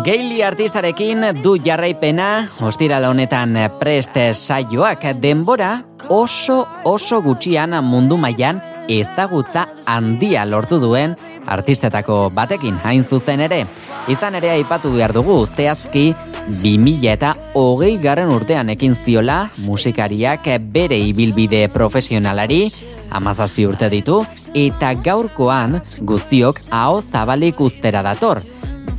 Geili 0.04 0.42
artistarekin 0.44 1.24
du 1.40 1.54
jarraipena, 1.64 2.50
ostiral 2.68 3.08
honetan 3.08 3.56
prest 3.80 4.20
saioak 4.36 5.08
denbora 5.22 5.72
oso 6.12 6.60
oso 6.84 7.22
gutxian 7.24 7.72
mundu 7.84 8.20
mailan 8.20 8.60
ezagutza 8.92 9.66
handia 9.86 10.44
lortu 10.44 10.78
duen 10.82 11.16
artistetako 11.46 12.26
batekin 12.34 12.76
hain 12.84 13.04
zuzen 13.08 13.40
ere. 13.40 13.64
Izan 14.08 14.36
ere 14.36 14.52
aipatu 14.52 14.92
behar 14.98 15.16
dugu 15.16 15.40
zehazki 15.46 16.10
2000 16.48 17.12
eta 17.12 17.34
hogei 17.54 17.96
garren 18.02 18.32
urtean 18.32 18.72
ekin 18.72 18.96
ziola 18.96 19.50
musikariak 19.58 20.48
bere 20.72 20.98
ibilbide 21.10 21.68
profesionalari 21.68 22.64
amazazpi 23.10 23.66
urte 23.66 23.90
ditu 23.92 24.22
eta 24.54 24.94
gaurkoan 24.94 25.80
guztiok 26.00 26.62
aho 26.70 27.00
zabalik 27.00 27.60
ustera 27.60 28.02
dator. 28.06 28.42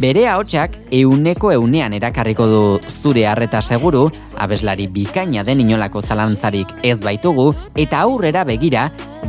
Bere 0.02 0.24
ahotsak 0.26 0.78
euneko 0.98 1.52
eunean 1.54 1.94
erakarriko 1.94 2.46
du 2.50 2.62
zure 2.90 3.26
harreta 3.30 3.62
seguru, 3.62 4.08
abeslari 4.34 4.88
bikaina 4.90 5.44
den 5.46 5.62
inolako 5.62 6.02
zalantzarik 6.02 6.72
ez 6.82 6.98
baitugu, 7.04 7.52
eta 7.76 8.00
aurrera 8.02 8.44
begira 8.48 8.88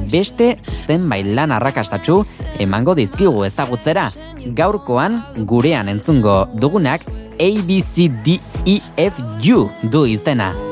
beste 0.09 0.57
zenbait 0.87 1.27
lan 1.27 1.53
arrakastatsu 1.53 2.23
emango 2.59 2.95
dizkigu 2.97 3.45
ezagutzera. 3.45 4.11
Gaurkoan 4.57 5.21
gurean 5.45 5.93
entzungo 5.93 6.47
dugunak 6.55 7.05
ABCDEFU 7.39 9.21
du 9.91 10.07
izena. 10.07 10.72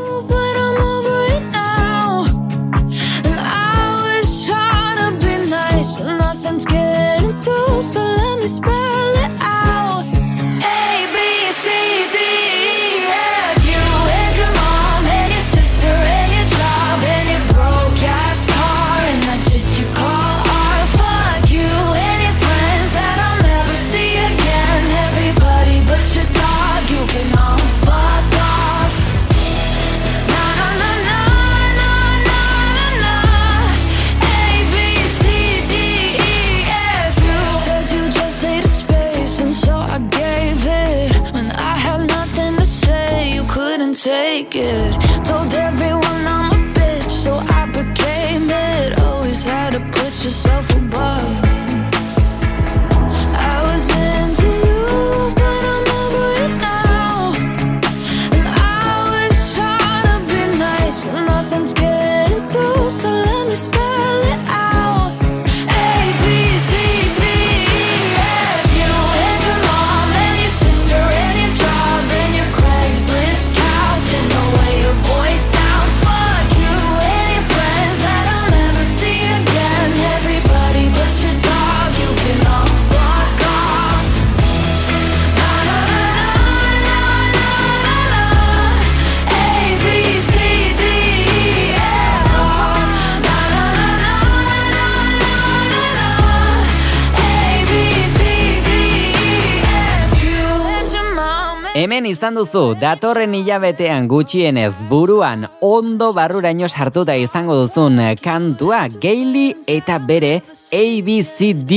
Izan 102.10 102.34
duzu, 102.34 102.74
datorren 102.80 103.34
hilabetean 103.38 104.08
gutxienez 104.10 104.72
buruan 104.90 105.46
ondo 105.62 106.08
barruraino 106.16 106.68
sartuta 106.68 107.14
izango 107.14 107.54
duzun 107.60 108.00
kantua 108.22 108.88
Gaili 109.02 109.54
eta 109.70 109.98
bere 110.02 110.42
ABCDFU 110.74 111.76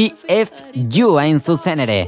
hain 1.22 1.40
zuzen 1.40 1.80
ere. 1.86 2.08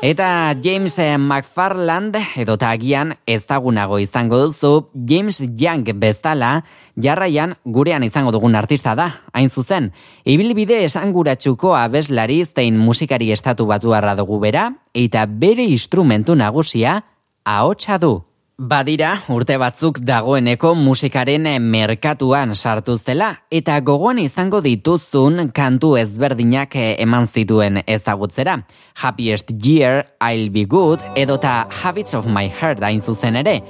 Eta 0.00 0.54
James 0.64 0.96
McFarland 0.96 2.16
edota 2.40 2.70
agian 2.72 3.12
ezagunago 3.28 3.98
izango 4.00 4.38
duzu 4.40 4.88
James 4.94 5.42
Young 5.44 5.84
bezala 6.00 6.64
jarraian 6.96 7.58
gurean 7.64 8.02
izango 8.02 8.32
dugun 8.32 8.56
artista 8.56 8.94
da, 8.96 9.10
hain 9.36 9.50
zuzen. 9.50 9.92
Ibilbide 10.24 10.84
esanguratsuko 10.86 11.76
abeslari 11.76 12.46
zein 12.46 12.80
musikari 12.80 13.28
estatu 13.36 13.68
batuarra 13.68 14.16
dugu 14.16 14.40
bera 14.40 14.70
eta 14.94 15.26
bere 15.28 15.68
instrumentu 15.68 16.34
nagusia 16.34 17.02
ahotsa 17.44 17.98
du. 17.98 18.20
Badira, 18.60 19.14
urte 19.32 19.54
batzuk 19.56 20.02
dagoeneko 20.04 20.74
musikaren 20.76 21.46
merkatuan 21.64 22.52
sartu 22.54 22.92
zela 22.98 23.30
eta 23.50 23.78
gogoan 23.80 24.18
izango 24.20 24.60
dituzun 24.60 25.48
kantu 25.56 25.94
ezberdinak 25.96 26.76
eman 26.76 27.24
zituen 27.26 27.80
ezagutzera. 27.86 28.58
Happiest 29.00 29.54
Year, 29.64 30.04
I'll 30.20 30.50
Be 30.52 30.66
Good 30.66 31.00
edota 31.16 31.66
Habits 31.82 32.12
of 32.14 32.26
My 32.26 32.50
Heart 32.50 32.84
hain 32.84 33.00
zuzen 33.00 33.40
ere. 33.40 33.62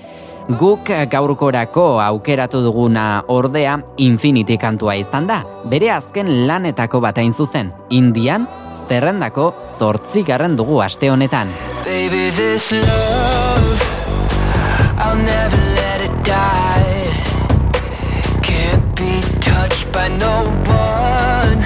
Guk 0.58 0.90
gaurkorako 1.12 2.00
aukeratu 2.02 2.58
duguna 2.64 3.22
ordea 3.28 3.76
Infinity 4.02 4.56
kantua 4.58 4.96
izan 4.98 5.28
da. 5.30 5.44
Bere 5.70 5.92
azken 5.94 6.48
lanetako 6.48 6.98
bat 7.04 7.22
hain 7.22 7.30
zuzen. 7.30 7.70
Indian, 7.90 8.48
zerrendako 8.90 9.44
zortzigarren 9.78 10.56
dugu 10.58 10.80
aste 10.82 11.10
honetan. 11.10 11.52
Baby, 11.84 12.30
this 12.34 12.72
love, 12.72 13.84
I'll 14.98 15.16
never 15.16 15.60
let 15.78 16.00
it 16.08 16.16
die. 16.26 17.12
Can't 18.42 18.88
be 18.98 19.22
touched 19.40 19.92
by 19.92 20.08
no 20.08 20.50
one. 20.66 21.62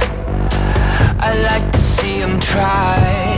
I 1.18 1.32
like 1.48 1.72
to 1.72 1.78
see 1.78 2.20
him 2.20 2.38
try. 2.40 3.33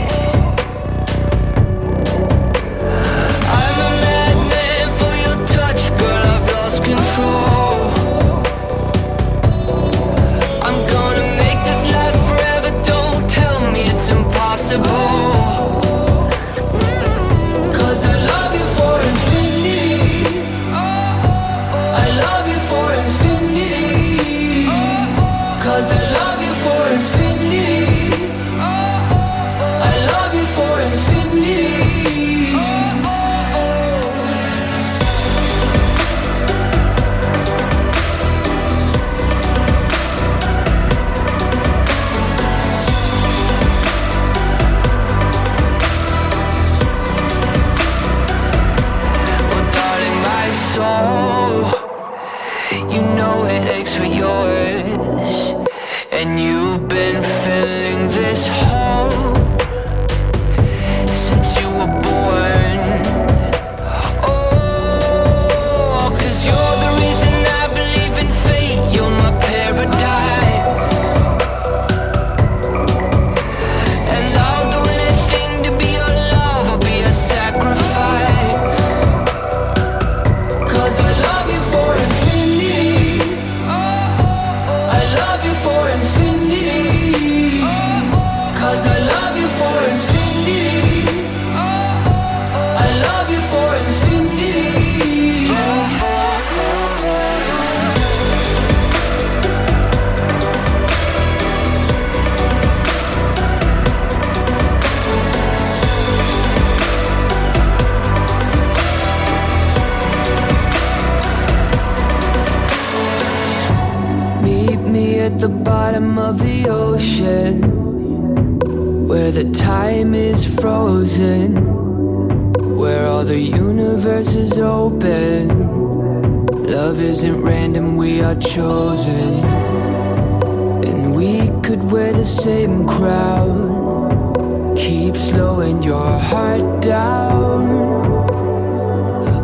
And 130.89 131.15
we 131.15 131.49
could 131.61 131.91
wear 131.91 132.13
the 132.13 132.25
same 132.25 132.85
crown. 132.87 134.75
Keep 134.75 135.15
slowing 135.15 135.83
your 135.83 136.19
heart 136.19 136.81
down. 136.81 137.61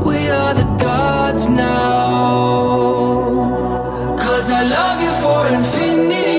We 0.04 0.30
are 0.30 0.54
the 0.54 0.68
gods 0.80 1.48
now. 1.50 2.84
Cause 4.18 4.50
I 4.50 4.64
love 4.64 5.02
you 5.02 5.12
for 5.24 5.48
infinity. 5.56 6.33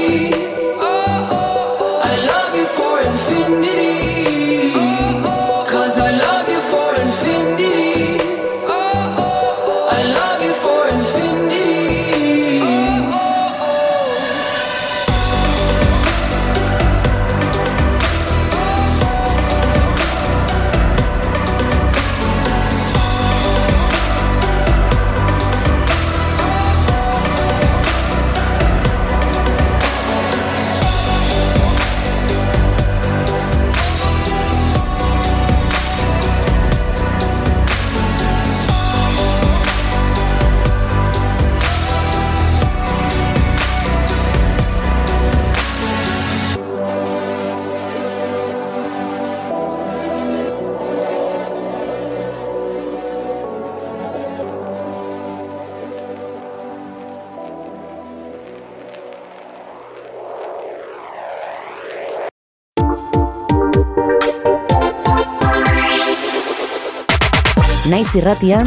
naiz 67.95 68.13
irratian, 68.19 68.67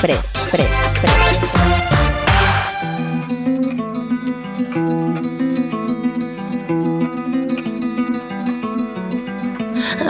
pre, 0.00 0.16
pre, 0.50 0.64
pre. 0.98 1.12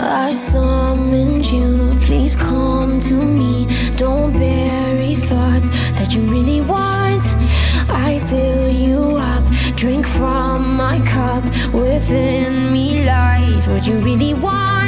I 0.01 0.31
summoned 0.31 1.45
you, 1.51 1.93
please 2.05 2.37
come 2.37 3.01
to 3.01 3.15
me. 3.15 3.67
Don't 3.97 4.31
bury 4.31 5.15
thoughts 5.15 5.69
that 5.97 6.15
you 6.15 6.21
really 6.31 6.61
want. 6.61 7.23
I 7.89 8.21
fill 8.29 8.69
you 8.69 9.17
up, 9.17 9.43
drink 9.75 10.07
from 10.07 10.77
my 10.77 10.99
cup. 11.15 11.43
Within 11.73 12.71
me 12.71 13.03
lies 13.03 13.67
what 13.67 13.85
you 13.85 13.95
really 13.99 14.33
want. 14.35 14.78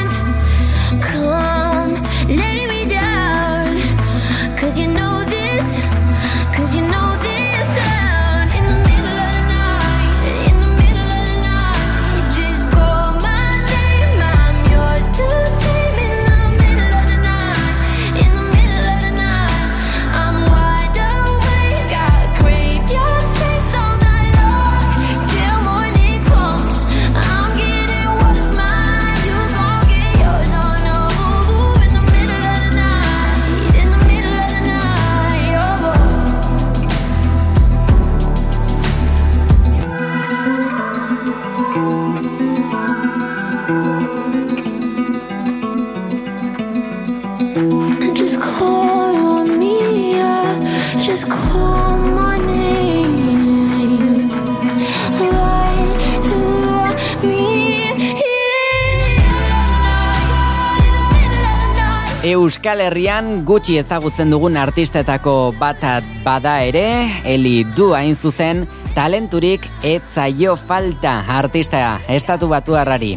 Euskal 62.62 62.84
Herrian 62.86 63.40
gutxi 63.42 63.80
ezagutzen 63.82 64.30
dugun 64.30 64.54
artistetako 64.62 65.32
bat 65.58 65.82
bada 66.22 66.60
ere, 66.62 66.84
Eli 67.26 67.64
du 67.74 67.88
hain 67.98 68.14
zuzen, 68.14 68.68
talenturik 68.94 69.66
etzaio 69.82 70.54
falta 70.56 71.24
artista 71.26 71.98
estatu 72.06 72.52
batu 72.52 72.78
harrari. 72.78 73.16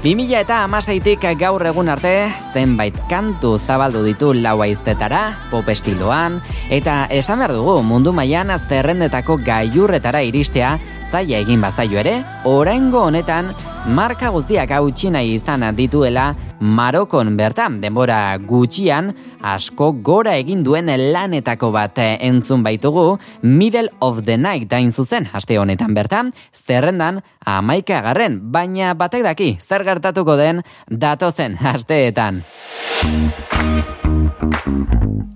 2000 0.00 0.40
eta 0.40 0.62
amaseitik 0.64 1.28
gaur 1.36 1.66
egun 1.68 1.92
arte, 1.92 2.32
zenbait 2.54 2.96
kantu 3.10 3.58
zabaldu 3.58 4.00
ditu 4.06 4.32
laua 4.32 4.64
iztetara, 4.72 5.36
pop 5.50 5.68
estiloan, 5.68 6.40
eta 6.70 7.04
esan 7.10 7.44
behar 7.44 7.52
dugu 7.52 7.82
mundu 7.82 8.16
mailan 8.16 8.56
zerrendetako 8.56 9.36
gaiurretara 9.44 10.24
iristea, 10.24 10.78
zaila 11.12 11.44
egin 11.44 11.60
bazaio 11.60 12.00
ere, 12.00 12.22
oraingo 12.48 13.04
honetan, 13.10 13.52
marka 13.92 14.32
guztiak 14.32 14.70
hau 14.70 14.88
izan 14.88 15.76
dituela, 15.76 16.32
Marokon 16.60 17.36
bertan 17.36 17.80
denbora 17.82 18.36
gutxian 18.40 19.12
asko 19.44 19.90
gora 20.02 20.36
egin 20.40 20.62
duen 20.64 20.88
lanetako 20.88 21.70
bat 21.74 21.98
entzun 21.98 22.62
baitugu 22.64 23.18
Middle 23.42 23.90
of 24.00 24.24
the 24.24 24.36
Night 24.36 24.70
dain 24.70 24.92
zuzen 24.92 25.28
aste 25.32 25.58
honetan 25.58 25.94
bertan 25.94 26.32
zerrendan 26.54 27.20
amaika 27.44 28.00
garren 28.02 28.40
baina 28.52 28.94
batek 28.94 29.22
daki 29.22 29.50
zer 29.60 29.84
gertatuko 29.84 30.36
den 30.36 30.62
datozen 30.88 31.58
asteetan. 31.60 32.42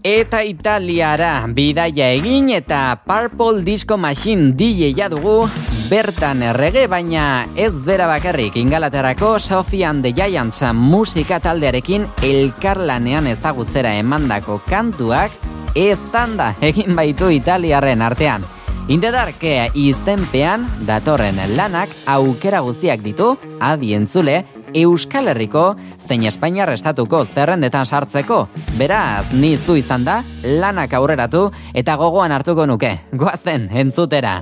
Eta 0.01 0.41
Italiara 0.41 1.45
bidaia 1.53 2.07
egin 2.16 2.49
eta 2.57 2.97
Purple 3.05 3.61
Disco 3.62 3.99
Machine 4.01 4.55
DJ 4.57 5.11
dugu 5.12 5.45
bertan 5.91 6.45
errege 6.47 6.84
baina 6.86 7.47
ez 7.59 7.72
zera 7.82 8.07
bakarrik 8.07 8.55
ingalaterako 8.61 9.32
Sofian 9.43 10.03
de 10.05 10.12
Giants 10.14 10.62
musika 10.74 11.41
taldearekin 11.43 12.05
elkarlanean 12.22 13.26
ezagutzera 13.26 13.97
emandako 13.99 14.61
kantuak 14.68 15.34
ez 15.74 15.99
tanda 16.12 16.53
egin 16.62 16.95
baitu 16.95 17.30
Italiarren 17.34 18.03
artean. 18.07 18.47
Indedarke 18.91 19.70
izenpean 19.74 20.68
datorren 20.86 21.43
lanak 21.57 21.91
aukera 22.07 22.62
guztiak 22.66 23.03
ditu 23.03 23.32
adientzule 23.59 24.45
Euskal 24.74 25.32
Herriko 25.32 25.74
zein 26.07 26.22
Espainiar 26.30 26.70
estatuko 26.70 27.24
zerrendetan 27.26 27.86
sartzeko. 27.86 28.45
Beraz, 28.78 29.32
nizu 29.34 29.74
izan 29.82 30.07
da, 30.07 30.20
lanak 30.47 30.95
aurreratu 30.95 31.49
eta 31.74 31.99
gogoan 31.99 32.30
hartuko 32.30 32.70
nuke. 32.70 32.95
Goazen, 33.11 33.66
entzutera. 33.74 34.38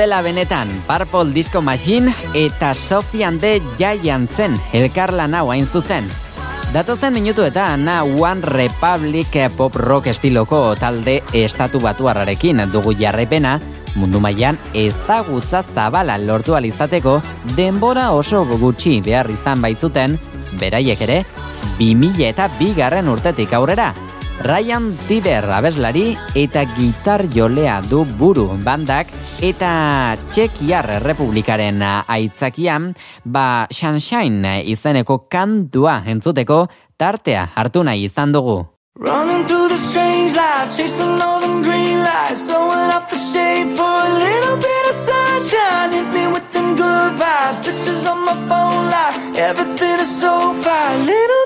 Itzela 0.00 0.22
benetan, 0.22 0.70
Purple 0.88 1.34
Disco 1.34 1.60
Machine 1.60 2.14
eta 2.32 2.72
Sofian 2.72 3.36
de 3.36 3.60
Giantsen 3.76 4.54
elkarlan 4.72 5.34
hau 5.36 5.50
hain 5.52 5.66
zuzen. 5.66 6.08
Datozen 6.72 7.12
minutu 7.12 7.44
eta 7.44 7.76
na 7.76 7.98
One 8.02 8.40
Republic 8.40 9.36
pop 9.58 9.76
rock 9.76 10.06
estiloko 10.08 10.74
talde 10.80 11.18
estatu 11.36 11.84
batuarrarekin 11.84 12.64
dugu 12.72 12.94
jarraipena, 12.96 13.58
mundu 13.94 14.24
mailan 14.24 14.56
ezagutza 14.72 15.60
zabala 15.60 16.16
lortu 16.16 16.56
alizateko 16.56 17.20
denbora 17.54 18.10
oso 18.16 18.46
gutxi 18.56 19.02
behar 19.04 19.28
izan 19.28 19.60
baitzuten, 19.60 20.16
beraiek 20.56 21.02
ere, 21.04 21.24
2000 21.76 22.24
eta 22.32 22.48
bigarren 22.56 23.12
urtetik 23.12 23.52
aurrera, 23.52 23.92
Ryan 24.40 24.94
Tider 25.04 25.44
abeslari 25.44 26.14
eta 26.34 26.64
gitar 26.72 27.26
jolea 27.28 27.82
du 27.84 28.06
buru 28.16 28.48
bandak 28.64 29.12
eta 29.40 30.16
Txekiar 30.28 31.00
Republikaren 31.00 31.80
aitzakian 31.82 32.90
ba 33.24 33.66
Sunshine 33.72 34.60
izeneko 34.68 35.24
kantua 35.32 36.02
entzuteko 36.12 36.66
tartea 37.00 37.46
hartu 37.54 37.82
nahi 37.82 38.04
izan 38.04 38.32
dugu. 38.36 38.58
Running 39.00 39.46
through 39.48 39.68
the 39.68 39.78
strange 39.78 40.36
life, 40.36 40.68
chasing 40.76 41.16
them 41.18 41.62
green 41.62 42.04
lights, 42.04 42.44
throwing 42.44 42.92
up 42.92 43.08
the 43.08 43.16
shade 43.16 43.68
for 43.68 43.88
a 43.88 44.12
little 44.20 44.56
bit 44.60 44.84
of 44.90 44.96
sunshine. 45.08 45.92
Hit 45.92 46.08
me 46.12 46.26
with 46.34 46.44
them 46.52 46.76
good 46.76 47.12
vibes, 47.16 47.64
pictures 47.64 48.06
on 48.06 48.20
my 48.26 48.36
phone 48.46 48.90
life, 48.92 49.16
everything 49.38 49.98
is 50.00 50.20
so 50.20 50.52
fine. 50.52 51.06
Little 51.06 51.39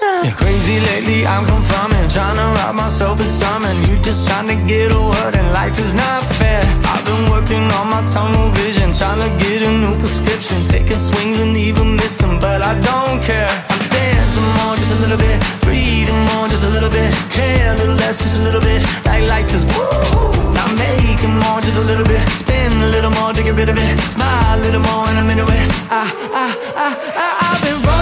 bit 0.00 0.18
of. 0.18 0.24
Yeah, 0.24 0.34
crazy 0.34 0.80
lately, 0.80 1.26
I'm 1.26 1.46
confirming, 1.46 2.08
trying 2.08 2.36
to 2.36 2.46
rob 2.58 2.74
myself 2.74 3.20
of 3.20 3.26
something. 3.26 3.76
You 3.88 4.00
just 4.02 4.26
trying 4.26 4.48
to 4.48 4.56
get 4.66 4.92
a 4.92 5.00
word, 5.00 5.34
and 5.34 5.52
life 5.52 5.78
is 5.78 5.94
not 5.94 6.22
fair. 6.38 6.62
I've 6.84 7.04
been 7.04 7.30
working 7.30 7.64
on 7.78 7.90
my 7.90 8.02
tunnel 8.06 8.50
vision, 8.50 8.92
trying 8.92 9.20
to 9.20 9.30
get 9.42 9.62
a 9.62 9.70
new 9.70 9.96
prescription, 9.98 10.58
taking 10.66 10.98
swings 10.98 11.40
and 11.40 11.56
even 11.56 11.96
missing, 11.96 12.40
but 12.40 12.62
I 12.62 12.74
don't 12.80 13.22
care. 13.22 13.50
I'm 13.68 13.82
dancing 13.90 14.50
more, 14.58 14.76
just 14.76 14.92
a 14.92 15.00
little 15.00 15.18
bit, 15.18 15.38
breathing 15.62 16.22
more, 16.34 16.48
just 16.48 16.64
a 16.64 16.70
little 16.70 16.90
bit, 16.90 17.10
care 17.30 17.74
a 17.74 17.78
little 17.78 17.96
less, 17.96 18.18
just 18.18 18.36
a 18.36 18.42
little 18.42 18.60
bit. 18.60 18.82
Like 19.04 19.24
life 19.28 19.54
is 19.54 19.64
woo. 19.64 20.44
Make 20.74 21.22
it 21.22 21.28
more, 21.28 21.60
just 21.60 21.78
a 21.78 21.84
little 21.84 22.04
bit. 22.04 22.20
Spin 22.30 22.72
a 22.72 22.88
little 22.88 23.10
more 23.10 23.32
to 23.32 23.42
get 23.44 23.54
rid 23.54 23.68
of 23.68 23.78
it. 23.78 24.00
Smile 24.00 24.58
a 24.58 24.60
little 24.60 24.80
more 24.80 25.06
and 25.06 25.18
I'm 25.18 25.30
in 25.30 25.38
a 25.38 25.44
minute. 25.44 25.46
With 25.46 25.70
I, 25.88 26.02
I, 26.34 26.46
I, 26.74 26.88
I, 27.14 27.52
I've 27.52 27.62
been 27.62 27.74
running 27.86 27.93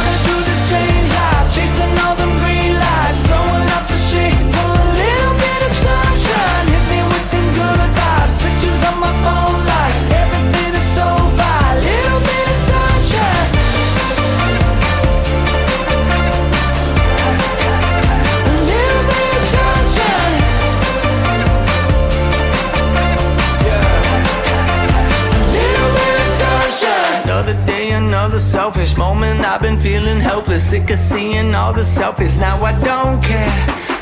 selfish 28.53 28.99
moment. 28.99 29.41
I've 29.41 29.63
been 29.63 29.81
feeling 29.81 30.21
helpless, 30.21 30.63
sick 30.69 30.91
of 30.91 30.99
seeing 30.99 31.55
all 31.55 31.73
the 31.73 31.87
selfies. 31.97 32.39
Now 32.39 32.63
I 32.63 32.73
don't 32.85 33.19
care. 33.25 33.49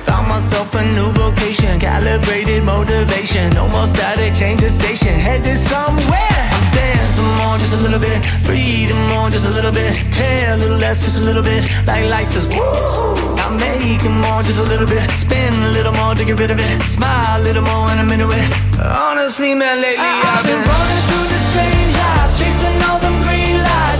Found 0.06 0.26
myself 0.26 0.74
a 0.74 0.82
new 0.96 1.08
vocation, 1.22 1.78
calibrated 1.78 2.64
motivation. 2.64 3.54
No 3.54 3.68
more 3.68 3.86
static, 3.86 4.34
change 4.34 4.60
the 4.60 4.68
station, 4.68 5.14
headed 5.26 5.56
somewhere. 5.56 6.42
I'm 6.56 6.66
dancing 6.74 7.30
more, 7.38 7.58
just 7.62 7.74
a 7.74 7.80
little 7.84 8.00
bit. 8.00 8.18
Breathing 8.42 9.04
more, 9.12 9.30
just 9.30 9.46
a 9.46 9.50
little 9.50 9.70
bit. 9.70 9.94
Care 10.10 10.54
a 10.54 10.56
little 10.56 10.78
less, 10.78 11.04
just 11.04 11.18
a 11.18 11.24
little 11.28 11.44
bit. 11.44 11.62
Like 11.86 12.10
life 12.10 12.36
is 12.36 12.48
woo. 12.48 13.38
I'm 13.44 13.54
making 13.56 14.18
more, 14.18 14.42
just 14.42 14.58
a 14.58 14.66
little 14.72 14.88
bit. 14.94 15.08
Spin 15.10 15.54
a 15.54 15.70
little 15.78 15.92
more 15.92 16.16
to 16.16 16.24
get 16.24 16.36
rid 16.40 16.50
of 16.50 16.58
it. 16.58 16.82
Smile 16.82 17.40
a 17.40 17.44
little 17.46 17.62
more 17.62 17.86
in 17.92 18.00
a 18.00 18.04
minute. 18.04 18.26
With 18.26 18.50
honestly, 18.82 19.54
man, 19.54 19.80
lately 19.80 20.10
I've 20.34 20.42
been 20.42 20.58
running 20.58 21.02
through 21.06 21.26
this 21.30 21.44
strange 21.54 21.94
life, 22.02 22.32
chasing 22.34 22.78
all 22.90 22.98
them 22.98 23.16
green 23.22 23.62
lights, 23.62 23.99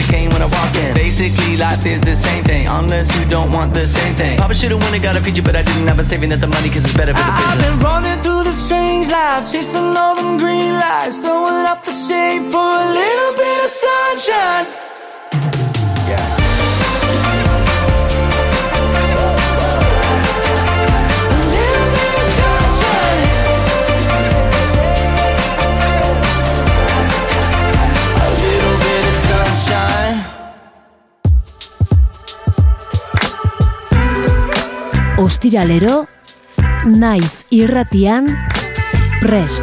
Is 1.83 1.99
the 2.01 2.15
same 2.15 2.43
thing, 2.43 2.67
unless 2.67 3.09
you 3.17 3.25
don't 3.25 3.51
want 3.51 3.73
the 3.73 3.87
same 3.87 4.13
thing. 4.13 4.37
Probably 4.37 4.55
should've 4.55 4.79
won 4.79 4.93
it, 4.93 5.01
got 5.01 5.17
a 5.17 5.19
feature, 5.19 5.41
but 5.41 5.55
I 5.55 5.63
didn't. 5.63 5.89
I've 5.89 5.97
been 5.97 6.05
saving 6.05 6.31
up 6.31 6.39
the 6.39 6.45
money 6.45 6.69
cause 6.69 6.85
it's 6.85 6.93
better 6.93 7.11
for 7.11 7.19
the 7.19 7.31
business. 7.31 7.57
I've 7.57 7.79
been 7.79 7.83
running 7.83 8.19
through 8.21 8.43
the 8.43 8.53
strange 8.53 9.09
life, 9.09 9.51
chasing 9.51 9.97
all 9.97 10.15
them 10.15 10.37
green 10.37 10.75
lights, 10.75 11.17
throwing 11.17 11.65
up 11.65 11.83
the 11.83 11.91
shade 11.91 12.43
for 12.43 12.61
a 12.61 12.85
little 12.93 13.33
bit 13.33 13.65
of 13.65 13.71
sunshine. 13.71 14.90
Ostiralero, 35.21 36.07
naiz 36.89 37.45
irratian, 37.53 38.25
prest. 39.21 39.61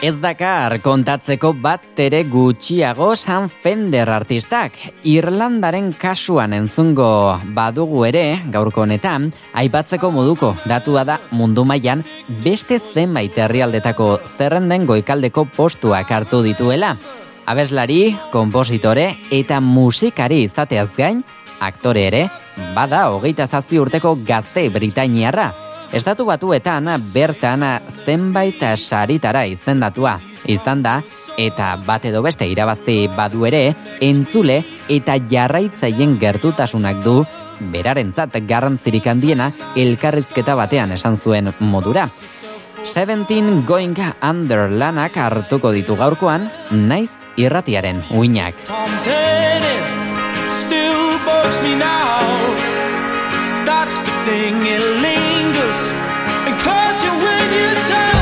Ez 0.00 0.14
dakar 0.22 0.78
kontatzeko 0.80 1.50
bat 1.60 2.00
ere 2.00 2.22
gutxiago 2.32 3.10
San 3.20 3.50
Fender 3.52 4.08
artistak. 4.08 4.78
Irlandaren 5.04 5.92
kasuan 6.00 6.56
entzungo 6.56 7.10
badugu 7.52 8.06
ere, 8.08 8.24
gaurko 8.48 8.86
honetan, 8.86 9.28
aipatzeko 9.52 10.08
moduko 10.14 10.54
datua 10.64 11.04
da 11.04 11.18
mundu 11.36 11.66
mailan 11.68 12.00
beste 12.48 12.80
zenbait 12.80 13.36
herrialdetako 13.36 14.08
zerrenden 14.38 14.88
goikaldeko 14.88 15.44
postuak 15.52 16.16
hartu 16.16 16.40
dituela. 16.48 16.94
Abeslari, 17.46 18.16
kompositore 18.34 19.06
eta 19.30 19.60
musikari 19.62 20.40
izateaz 20.48 20.88
gain, 20.96 21.20
aktore 21.62 22.02
ere, 22.08 22.22
bada 22.74 23.04
hogeita 23.14 23.46
zazpi 23.46 23.78
urteko 23.78 24.16
gazte 24.26 24.66
Britainiarra. 24.74 25.52
Estatu 25.94 26.26
batuetan 26.26 26.90
bertan 27.14 27.62
zenbait 28.04 28.62
saritara 28.74 29.44
izendatua 29.46 30.16
izan 30.50 30.82
da 30.82 31.00
eta 31.38 31.76
bat 31.86 32.04
edo 32.08 32.22
beste 32.26 32.48
irabazi 32.50 33.06
badu 33.14 33.46
ere 33.46 33.76
entzule 34.02 34.62
eta 34.90 35.14
jarraitzaien 35.30 36.18
gertutasunak 36.18 37.04
du 37.04 37.20
berarentzat 37.72 38.40
garrantzirik 38.48 39.06
handiena 39.06 39.52
elkarrizketa 39.76 40.56
batean 40.58 40.92
esan 40.98 41.16
zuen 41.16 41.52
modura. 41.60 42.08
Seventeen 42.86 43.66
Going 43.66 43.98
Under 44.22 44.70
lanak 44.70 45.18
hartuko 45.18 45.74
ditu 45.74 45.98
gaurkoan, 45.98 46.46
naiz 46.70 47.10
irratiaren 47.34 47.98
uinak. 48.14 48.54
Still 50.48 51.18
bugs 51.26 51.58
me 51.66 51.74
now. 51.74 52.22
That's 53.66 53.98
the 53.98 54.14
thing, 54.22 54.62
it 54.62 55.02
lingers 55.02 55.80
and 56.46 56.54
calls 56.62 57.02
you 57.02 57.10
when 57.10 57.46
you're 57.50 57.88
down. 57.90 58.15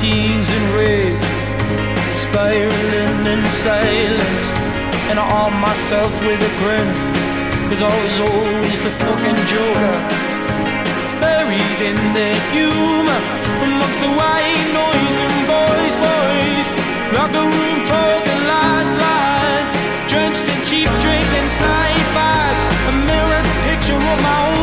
Teens 0.00 0.48
in 0.48 0.64
rage, 0.72 1.28
spiraling 2.24 3.20
in 3.28 3.44
silence, 3.52 4.44
and 5.12 5.20
I 5.20 5.24
arm 5.28 5.60
myself 5.60 6.10
with 6.24 6.40
a 6.40 6.52
grin, 6.56 6.88
cause 7.68 7.82
I 7.84 7.92
was 8.04 8.16
always 8.18 8.80
the 8.80 8.88
fucking 8.96 9.40
joker. 9.44 9.96
Buried 11.20 11.80
in 11.84 12.00
their 12.16 12.38
humor, 12.48 13.20
amongst 13.60 14.00
the 14.00 14.12
white 14.16 14.68
noise 14.72 15.16
and 15.20 15.36
boys, 15.52 15.94
boys, 16.00 16.68
locker 17.12 17.44
room 17.44 17.78
talking 17.84 18.42
lights, 18.48 18.96
lights, 18.96 19.74
drenched 20.08 20.48
in 20.48 20.58
cheap 20.64 20.90
drink 21.04 21.28
and 21.36 21.48
snide 21.52 22.08
bags, 22.16 22.64
a 22.88 22.92
mirrored 23.04 23.48
picture 23.68 24.00
of 24.00 24.18
my 24.24 24.38
own 24.48 24.59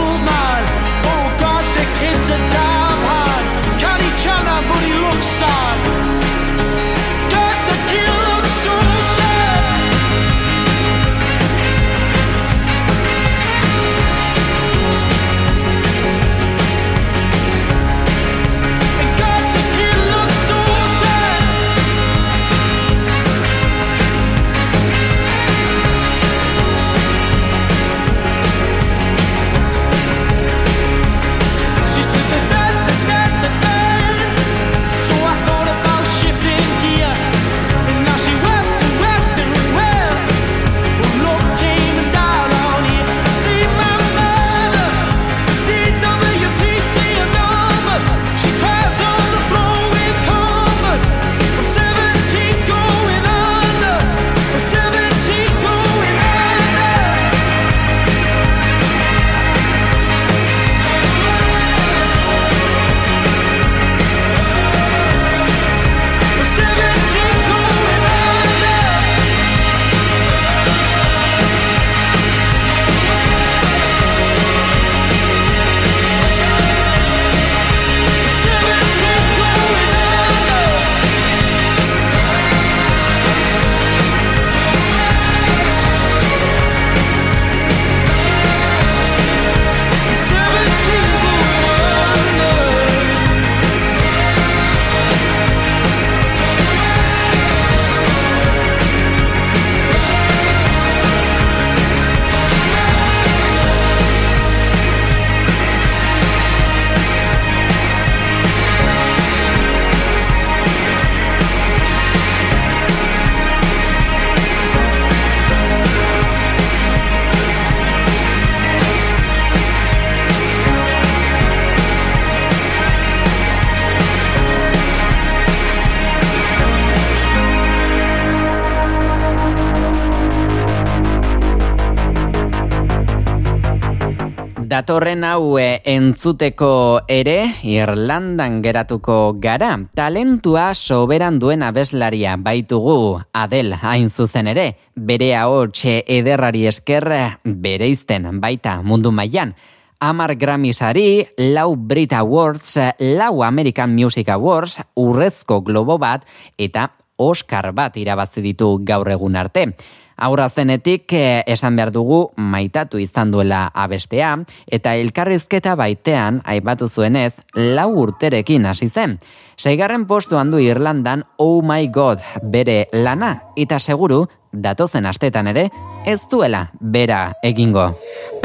Datorren 134.78 135.24
hau 135.26 135.58
eh, 135.58 135.80
entzuteko 135.90 137.00
ere 137.10 137.48
Irlandan 137.66 138.60
geratuko 138.62 139.34
gara. 139.42 139.72
Talentua 139.98 140.68
soberan 140.78 141.40
duen 141.42 141.64
abeslaria 141.66 142.36
baitugu 142.38 143.18
Adel 143.34 143.74
hain 143.74 144.12
zuzen 144.12 144.52
ere. 144.52 144.68
Bere 144.94 145.32
txe 145.74 146.04
ederrari 146.20 146.68
esker 146.70 147.08
bereizten 147.42 148.30
baita 148.40 148.84
mundu 148.84 149.10
mailan. 149.10 149.56
Amar 150.00 150.36
Grammysari, 150.36 151.26
lau 151.56 151.76
Brit 151.76 152.14
Awards, 152.14 152.78
lau 153.00 153.42
American 153.42 153.96
Music 153.96 154.30
Awards, 154.30 154.78
urrezko 154.94 155.64
globo 155.64 155.98
bat 155.98 156.22
eta 156.56 156.92
Oscar 157.18 157.72
bat 157.74 157.98
irabazi 157.98 158.46
ditu 158.46 158.76
gaur 158.86 159.10
egun 159.10 159.36
arte. 159.36 159.72
Aurra 160.18 160.50
zenetik 160.50 161.14
eh, 161.14 161.44
esan 161.46 161.76
behar 161.78 161.92
dugu 161.94 162.32
maitatu 162.38 162.98
izan 162.98 163.32
duela 163.32 163.68
abestea 163.74 164.32
eta 164.66 164.96
elkarrizketa 164.98 165.76
baitean 165.78 166.42
aipatu 166.44 166.88
zuenez 166.88 167.36
lau 167.54 167.92
urterekin 168.02 168.66
hasi 168.66 168.90
zen. 168.90 169.20
Seigarren 169.58 170.06
postu 170.08 170.38
handu 170.38 170.60
Irlandan 170.60 171.24
Oh 171.38 171.62
My 171.62 171.88
God 171.94 172.20
bere 172.44 172.88
lana 172.94 173.42
eta 173.56 173.80
seguru 173.80 174.26
datozen 174.52 175.06
astetan 175.06 175.48
ere 175.54 175.70
ez 176.06 176.22
duela 176.32 176.68
bera 176.82 177.34
egingo. 177.44 177.94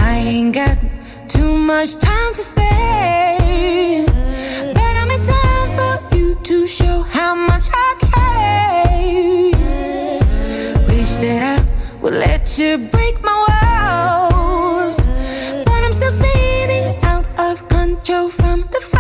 I 0.00 0.28
ain't 0.28 0.54
got 0.54 0.78
too 1.28 1.56
much 1.58 1.96
time 1.96 2.32
to 2.34 2.42
spare 2.42 4.04
But 4.74 4.94
I'm 5.00 5.10
in 5.10 5.22
time 5.22 5.70
for 5.76 6.16
you 6.16 6.34
to 6.42 6.66
show 6.66 7.02
how 7.02 7.34
much 7.34 7.68
I 7.72 7.94
care 8.00 9.51
that 11.22 11.60
I 11.60 12.00
would 12.02 12.14
let 12.14 12.58
you 12.58 12.78
break 12.78 13.22
my 13.22 13.36
walls. 13.46 14.96
But 15.64 15.84
I'm 15.84 15.92
still 15.92 16.10
spinning 16.10 16.96
out 17.04 17.26
of 17.38 17.68
control 17.68 18.28
from 18.28 18.62
the 18.62 18.91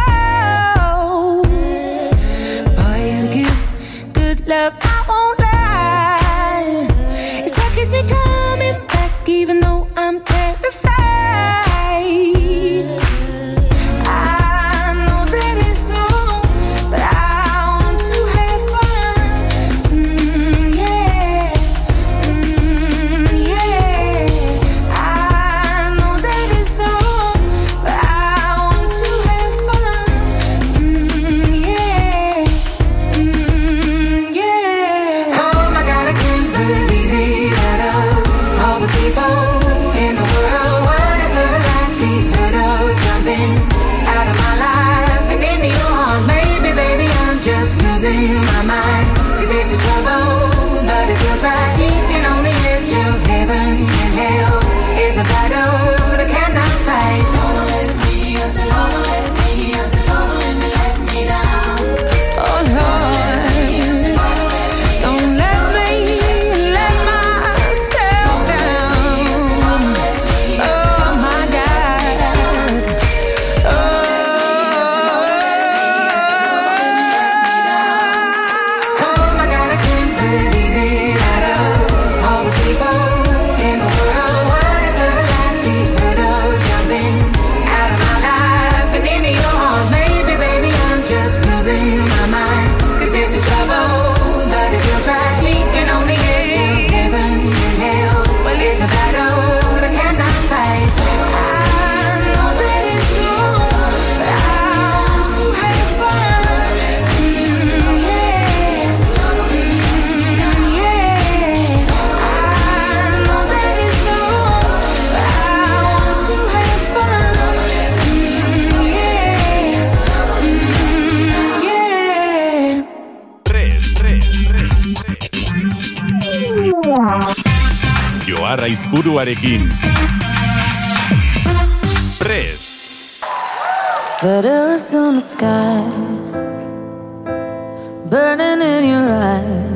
in 138.62 138.84
your 138.94 139.08
eyes. 139.10 139.72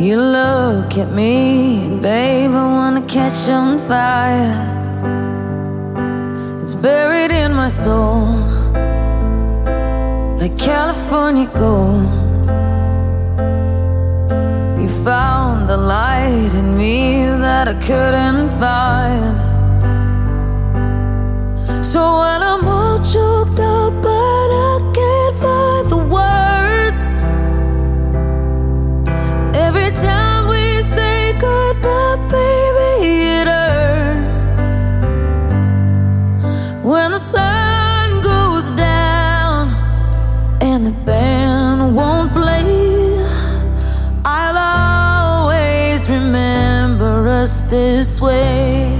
You 0.00 0.16
look 0.16 0.96
at 0.96 1.10
me, 1.10 1.88
babe, 2.00 2.52
I 2.52 2.64
wanna 2.78 3.02
catch 3.02 3.50
on 3.50 3.78
fire. 3.78 4.56
It's 6.62 6.74
buried 6.74 7.32
in 7.32 7.52
my 7.52 7.68
soul, 7.68 8.26
like 10.40 10.56
California 10.56 11.48
gold. 11.54 12.06
You 14.80 14.88
found 15.10 15.68
the 15.68 15.76
light 15.76 16.52
in 16.54 16.76
me 16.76 17.26
that 17.44 17.66
I 17.68 17.74
couldn't 17.88 18.48
find. 18.60 19.36
So 21.84 22.00
when 22.20 22.40
I'm 22.50 22.68
all 22.68 22.98
choked 22.98 23.60
up, 23.60 23.97
us 47.38 47.60
this 47.70 48.20
way. 48.20 48.90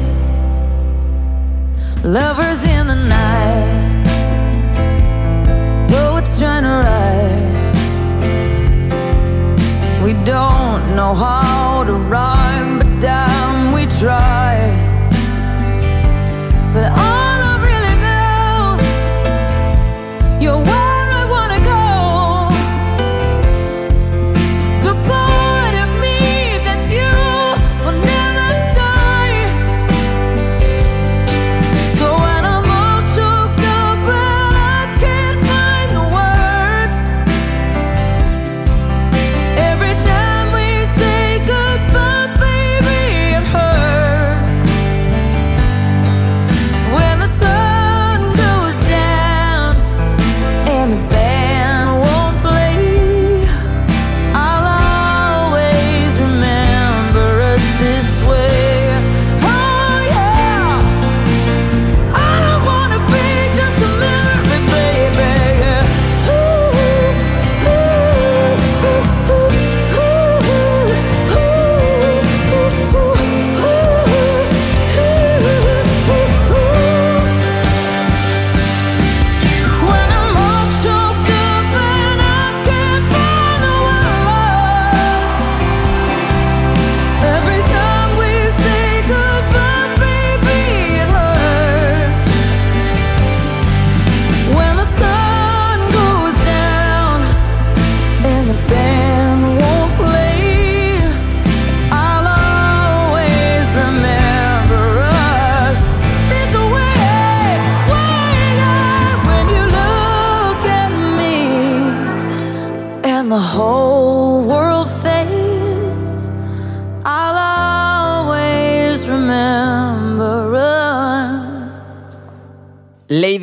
Lovers 2.04 2.64
in 2.64 2.86
the 2.86 2.94
night, 2.94 4.04
though 5.88 6.18
it's 6.18 6.38
trying 6.38 6.62
to 6.62 6.74
ride. 6.86 7.74
We 10.04 10.12
don't 10.24 10.94
know 10.94 11.14
how 11.14 11.82
to 11.84 11.94
rhyme, 12.14 12.78
but 12.78 13.00
damn, 13.00 13.72
we 13.72 13.86
try. 13.86 14.54
But 16.72 16.84
I 16.92 17.07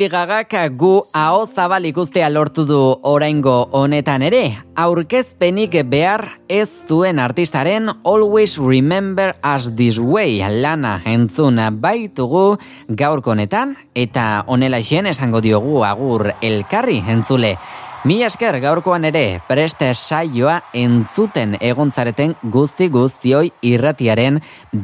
Lady 0.06 0.14
Gagak 0.14 0.54
gu 0.78 1.02
aho 1.18 1.46
zabal 1.50 1.82
ikustea 1.88 2.28
lortu 2.30 2.62
du 2.62 2.78
oraingo 3.02 3.66
honetan 3.74 4.22
ere, 4.22 4.54
aurkezpenik 4.78 5.74
behar 5.90 6.38
ez 6.46 6.68
zuen 6.86 7.18
artistaren 7.18 7.90
Always 8.04 8.54
Remember 8.56 9.34
Us 9.42 9.72
This 9.74 9.98
Way 9.98 10.46
lana 10.62 11.00
entzun 11.04 11.58
baitugu 11.80 12.56
gaurko 12.86 13.32
honetan, 13.32 13.74
eta 13.96 14.44
honela 14.46 14.78
esango 14.78 15.40
diogu 15.40 15.82
agur 15.82 16.30
elkarri 16.40 17.02
entzule. 17.08 17.56
Mi 18.06 18.20
esker 18.22 18.54
gaurkoan 18.62 19.02
ere 19.08 19.40
preste 19.48 19.88
saioa 19.90 20.60
entzuten 20.78 21.56
egontzareten 21.58 22.36
guzti 22.54 22.86
guztioi 22.94 23.48
irratiaren 23.66 24.36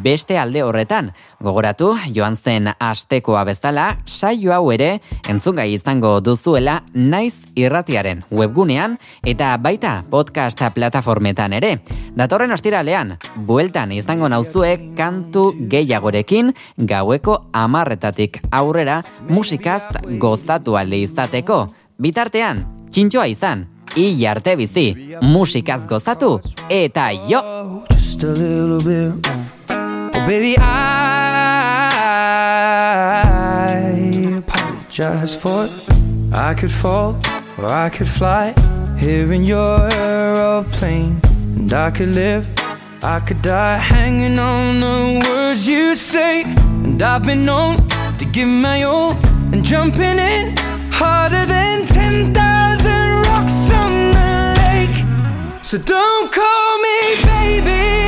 beste 0.02 0.40
alde 0.42 0.64
horretan. 0.66 1.12
Gogoratu, 1.38 1.92
joan 2.16 2.34
zen 2.34 2.66
astekoa 2.72 3.44
bezala, 3.46 3.84
saio 4.10 4.50
hau 4.56 4.72
ere 4.74 4.96
entzungai 5.30 5.68
izango 5.76 6.16
duzuela 6.18 6.80
naiz 6.96 7.36
irratiaren 7.54 8.24
webgunean 8.32 8.98
eta 9.22 9.52
baita 9.62 9.94
podcasta 10.10 10.72
plataformetan 10.74 11.54
ere. 11.60 11.76
Datorren 12.18 12.58
ostiralean, 12.58 13.20
bueltan 13.36 13.94
izango 13.94 14.32
nauzue 14.34 14.74
kantu 14.98 15.52
gehiagorekin 15.70 16.50
gaueko 16.90 17.38
amarretatik 17.52 18.42
aurrera 18.50 18.98
musikaz 19.30 19.84
gozatu 20.18 20.74
alde 20.74 21.04
izateko. 21.06 21.68
Bitartean, 22.02 22.71
txintxoa 22.92 23.26
izan, 23.32 23.66
i 23.96 24.10
jarte 24.20 24.56
bizi, 24.56 24.86
musikaz 25.22 25.86
gozatu, 25.88 26.40
eta 26.70 27.10
jo! 27.28 27.42
Just 27.90 28.22
a 28.24 28.26
little 28.26 28.78
bit 28.78 29.26
oh, 29.70 30.26
Baby, 30.26 30.56
I, 30.58 30.62
I 33.24 34.36
apologize 34.38 35.34
for 35.34 35.64
it. 35.64 35.92
I 36.34 36.54
could 36.54 36.70
fall 36.70 37.20
or 37.58 37.66
I 37.66 37.90
could 37.90 38.08
fly 38.08 38.54
Here 38.98 39.32
in 39.32 39.44
your 39.44 39.88
aeroplane 39.92 41.20
And 41.56 41.72
I 41.72 41.90
could 41.90 42.14
live 42.14 42.46
I 43.02 43.20
could 43.20 43.42
die 43.42 43.76
hanging 43.76 44.38
on 44.38 44.80
the 44.80 45.28
words 45.28 45.68
you 45.68 45.94
say 45.94 46.44
And 46.84 47.02
I've 47.02 47.24
been 47.24 47.44
known 47.44 47.86
to 48.18 48.24
give 48.24 48.48
my 48.48 48.82
all 48.82 49.12
And 49.52 49.62
jumping 49.62 50.18
in 50.18 50.56
harder 50.90 51.44
than 51.44 51.84
10,000 51.84 52.61
So 55.72 55.78
don't 55.78 56.30
call 56.30 56.78
me 56.80 57.22
baby 57.24 58.01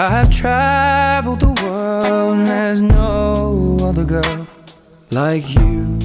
I've 0.00 0.30
traveled 0.30 1.40
the 1.40 1.50
world 1.60 2.38
and 2.38 2.46
there's 2.46 2.80
no 2.80 3.76
other 3.80 4.04
girl 4.04 4.46
like 5.10 5.52
you. 5.56 5.98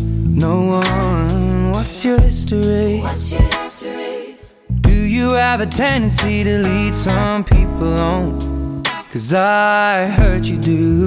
No 0.46 0.82
one. 0.82 1.70
What's 1.70 2.04
your 2.04 2.20
history? 2.20 3.02
What's 3.02 3.32
your 3.32 3.44
history? 3.44 4.38
Do 4.82 4.96
you 4.96 5.34
have 5.34 5.62
a 5.62 5.68
tendency 5.68 6.44
to 6.44 6.58
lead 6.58 6.96
some 6.96 7.44
people 7.44 8.00
on? 8.00 8.82
Cause 9.12 9.32
I 9.32 10.08
heard 10.08 10.48
you 10.48 10.58
do. 10.58 11.06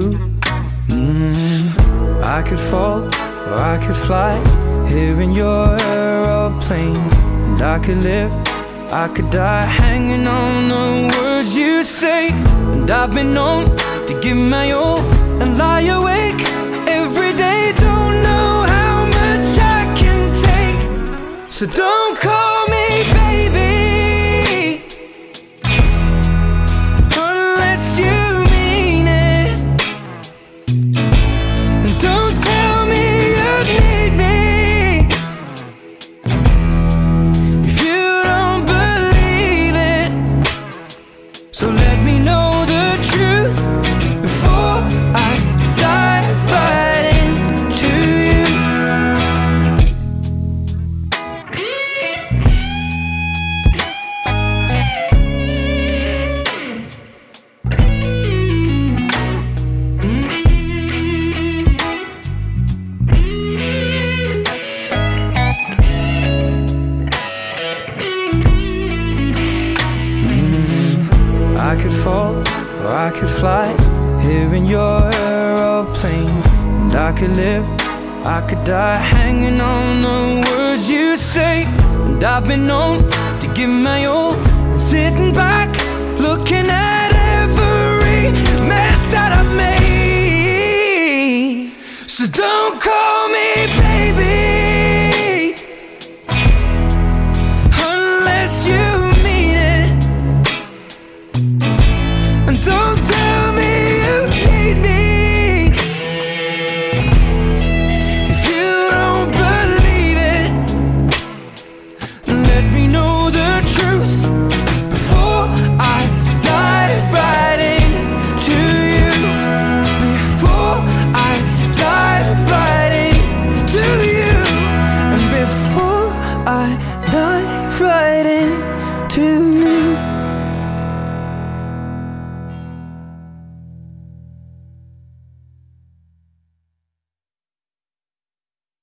Mm. 0.87 2.23
I 2.23 2.41
could 2.41 2.57
fall 2.57 3.03
or 3.03 3.57
I 3.73 3.85
could 3.85 3.97
fly 3.97 4.39
here 4.87 5.19
in 5.19 5.33
your 5.33 5.75
aeroplane. 5.77 6.95
And 6.95 7.61
I 7.61 7.79
could 7.79 8.01
live, 8.01 8.31
I 8.93 9.09
could 9.13 9.29
die 9.29 9.65
hanging 9.65 10.25
on 10.25 10.69
the 10.69 11.17
words 11.17 11.53
you 11.57 11.83
say. 11.97 12.29
And 12.29 12.91
I've 12.91 13.11
been 13.11 13.33
known 13.33 13.75
to 14.07 14.13
give 14.21 14.37
my 14.37 14.71
all 14.71 14.99
and 15.41 15.57
lie 15.57 15.87
awake 15.99 16.41
every 16.87 17.33
day. 17.33 17.73
Don't 17.87 18.21
know 18.21 18.51
how 18.75 19.05
much 19.17 19.47
I 19.77 19.79
can 19.99 20.21
take. 20.47 21.51
So 21.51 21.65
don't 21.65 22.15
call 22.19 22.56